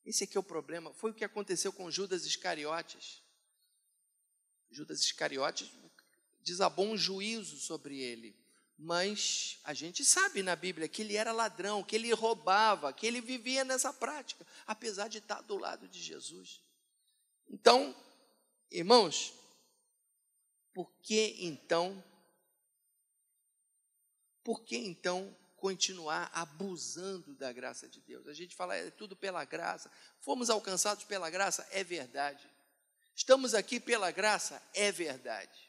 Esse 0.09 0.25
aqui 0.25 0.39
é 0.39 0.41
o 0.41 0.43
problema. 0.43 0.91
Foi 0.95 1.11
o 1.11 1.15
que 1.15 1.23
aconteceu 1.23 1.71
com 1.71 1.91
Judas 1.91 2.25
Iscariotes. 2.25 3.23
Judas 4.71 5.01
Iscariotes 5.01 5.71
desabou 6.41 6.87
um 6.87 6.97
juízo 6.97 7.59
sobre 7.59 8.01
ele. 8.01 8.35
Mas 8.79 9.59
a 9.65 9.75
gente 9.75 10.03
sabe 10.07 10.43
na 10.43 10.57
Bíblia 10.57 10.89
que 10.89 11.03
ele 11.03 11.15
era 11.15 11.31
ladrão, 11.31 11.85
que 11.85 11.95
ele 11.95 12.11
roubava, 12.15 12.91
que 12.91 13.07
ele 13.07 13.21
vivia 13.21 13.65
nessa 13.65 13.93
prática, 13.93 14.47
apesar 14.67 15.09
de 15.09 15.19
estar 15.19 15.43
do 15.43 15.59
lado 15.59 15.87
de 15.87 16.01
Jesus. 16.01 16.63
Então, 17.47 17.95
irmãos, 18.71 19.35
por 20.73 20.91
que 21.03 21.37
então, 21.41 22.03
por 24.43 24.63
que 24.63 24.79
então 24.79 25.37
continuar 25.59 26.31
abusando 26.33 27.35
da 27.35 27.53
graça 27.53 27.89
de 27.89 28.01
Deus? 28.01 28.27
A 28.27 28.33
gente 28.33 28.55
fala, 28.55 28.77
é 28.77 28.91
tudo 28.91 29.17
pela 29.17 29.45
graça. 29.45 29.91
Fomos 30.21 30.51
alcançados 30.51 31.05
pela 31.05 31.29
graça, 31.29 31.67
é 31.71 31.85
verdade. 31.85 32.49
Estamos 33.15 33.55
aqui 33.55 33.81
pela 33.81 34.11
graça, 34.11 34.63
é 34.75 34.91
verdade. 34.93 35.69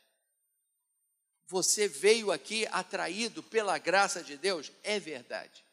Você 1.47 1.87
veio 1.87 2.31
aqui 2.31 2.67
atraído 2.67 3.41
pela 3.41 3.77
graça 3.79 4.23
de 4.23 4.37
Deus, 4.37 4.71
é 4.83 4.99
verdade. 4.99 5.65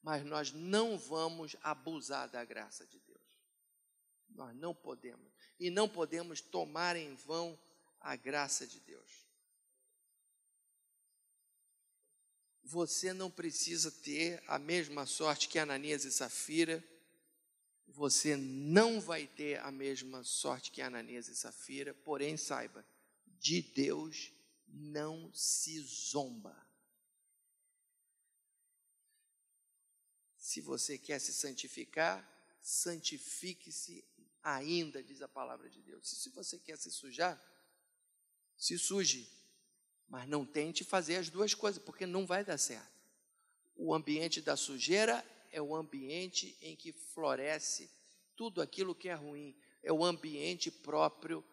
Mas 0.00 0.24
nós 0.24 0.52
não 0.52 0.96
vamos 0.96 1.56
abusar 1.62 2.28
da 2.28 2.44
graça 2.44 2.86
de 2.86 3.00
Deus. 3.00 3.20
Nós 4.28 4.54
não 4.54 4.74
podemos. 4.74 5.32
E 5.58 5.70
não 5.70 5.88
podemos 5.88 6.40
tomar 6.40 6.94
em 6.94 7.14
vão 7.14 7.58
a 8.00 8.14
graça 8.14 8.66
de 8.66 8.78
Deus. 8.80 9.23
Você 12.64 13.12
não 13.12 13.30
precisa 13.30 13.90
ter 13.90 14.42
a 14.48 14.58
mesma 14.58 15.04
sorte 15.04 15.48
que 15.48 15.58
Ananias 15.58 16.04
e 16.04 16.10
Safira. 16.10 16.82
Você 17.86 18.36
não 18.36 19.00
vai 19.00 19.26
ter 19.26 19.60
a 19.60 19.70
mesma 19.70 20.24
sorte 20.24 20.70
que 20.70 20.80
Ananias 20.80 21.28
e 21.28 21.36
Safira, 21.36 21.92
porém 21.92 22.36
saiba, 22.36 22.84
de 23.38 23.60
Deus 23.60 24.32
não 24.66 25.32
se 25.34 25.78
zomba. 25.80 26.56
Se 30.38 30.60
você 30.60 30.96
quer 30.96 31.18
se 31.20 31.32
santificar, 31.32 32.26
santifique-se 32.62 34.04
ainda, 34.42 35.02
diz 35.02 35.20
a 35.20 35.28
palavra 35.28 35.68
de 35.68 35.82
Deus. 35.82 36.08
Se 36.08 36.30
você 36.30 36.58
quer 36.58 36.78
se 36.78 36.90
sujar, 36.90 37.40
se 38.56 38.78
suje, 38.78 39.28
mas 40.08 40.28
não 40.28 40.44
tente 40.44 40.84
fazer 40.84 41.16
as 41.16 41.28
duas 41.28 41.54
coisas, 41.54 41.82
porque 41.82 42.06
não 42.06 42.26
vai 42.26 42.44
dar 42.44 42.58
certo. 42.58 42.92
O 43.76 43.94
ambiente 43.94 44.40
da 44.40 44.56
sujeira 44.56 45.24
é 45.50 45.60
o 45.60 45.74
ambiente 45.74 46.56
em 46.60 46.76
que 46.76 46.92
floresce 46.92 47.90
tudo 48.36 48.60
aquilo 48.60 48.94
que 48.94 49.08
é 49.08 49.14
ruim, 49.14 49.56
é 49.82 49.92
o 49.92 50.04
ambiente 50.04 50.70
próprio 50.70 51.44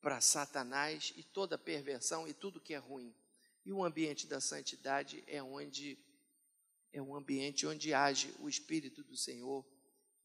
para 0.00 0.20
Satanás 0.20 1.12
e 1.16 1.22
toda 1.22 1.58
perversão 1.58 2.28
e 2.28 2.32
tudo 2.32 2.60
que 2.60 2.74
é 2.74 2.78
ruim. 2.78 3.14
E 3.64 3.72
o 3.72 3.84
ambiente 3.84 4.26
da 4.26 4.40
santidade 4.40 5.24
é 5.26 5.42
onde 5.42 5.98
é 6.92 7.02
um 7.02 7.14
ambiente 7.14 7.66
onde 7.66 7.92
age 7.92 8.32
o 8.38 8.48
espírito 8.48 9.02
do 9.02 9.16
Senhor 9.16 9.66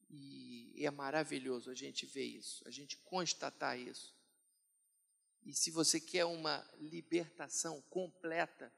e 0.10 0.86
é 0.86 0.92
maravilhoso 0.92 1.70
a 1.70 1.76
gente 1.76 2.06
ver 2.06 2.26
isso, 2.26 2.64
a 2.68 2.72
gente 2.72 2.98
constatar 2.98 3.80
isso. 3.80 4.14
E 5.44 5.54
se 5.54 5.72
você 5.72 6.00
quer 6.00 6.26
uma 6.26 6.68
libertação 6.78 7.82
completa, 7.90 8.72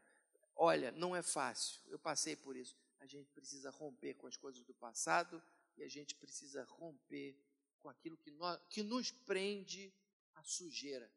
olha, 0.55 0.91
não 0.91 1.15
é 1.15 1.21
fácil. 1.21 1.81
Eu 1.87 1.99
passei 1.99 2.35
por 2.35 2.55
isso. 2.55 2.77
A 2.99 3.05
gente 3.05 3.29
precisa 3.31 3.69
romper 3.69 4.13
com 4.15 4.27
as 4.27 4.37
coisas 4.37 4.63
do 4.63 4.73
passado 4.73 5.41
e 5.75 5.83
a 5.83 5.89
gente 5.89 6.15
precisa 6.15 6.63
romper 6.63 7.37
com 7.79 7.89
aquilo 7.89 8.17
que, 8.17 8.31
nós, 8.31 8.59
que 8.69 8.81
nos 8.81 9.11
prende 9.11 9.93
à 10.35 10.43
sujeira. 10.43 11.11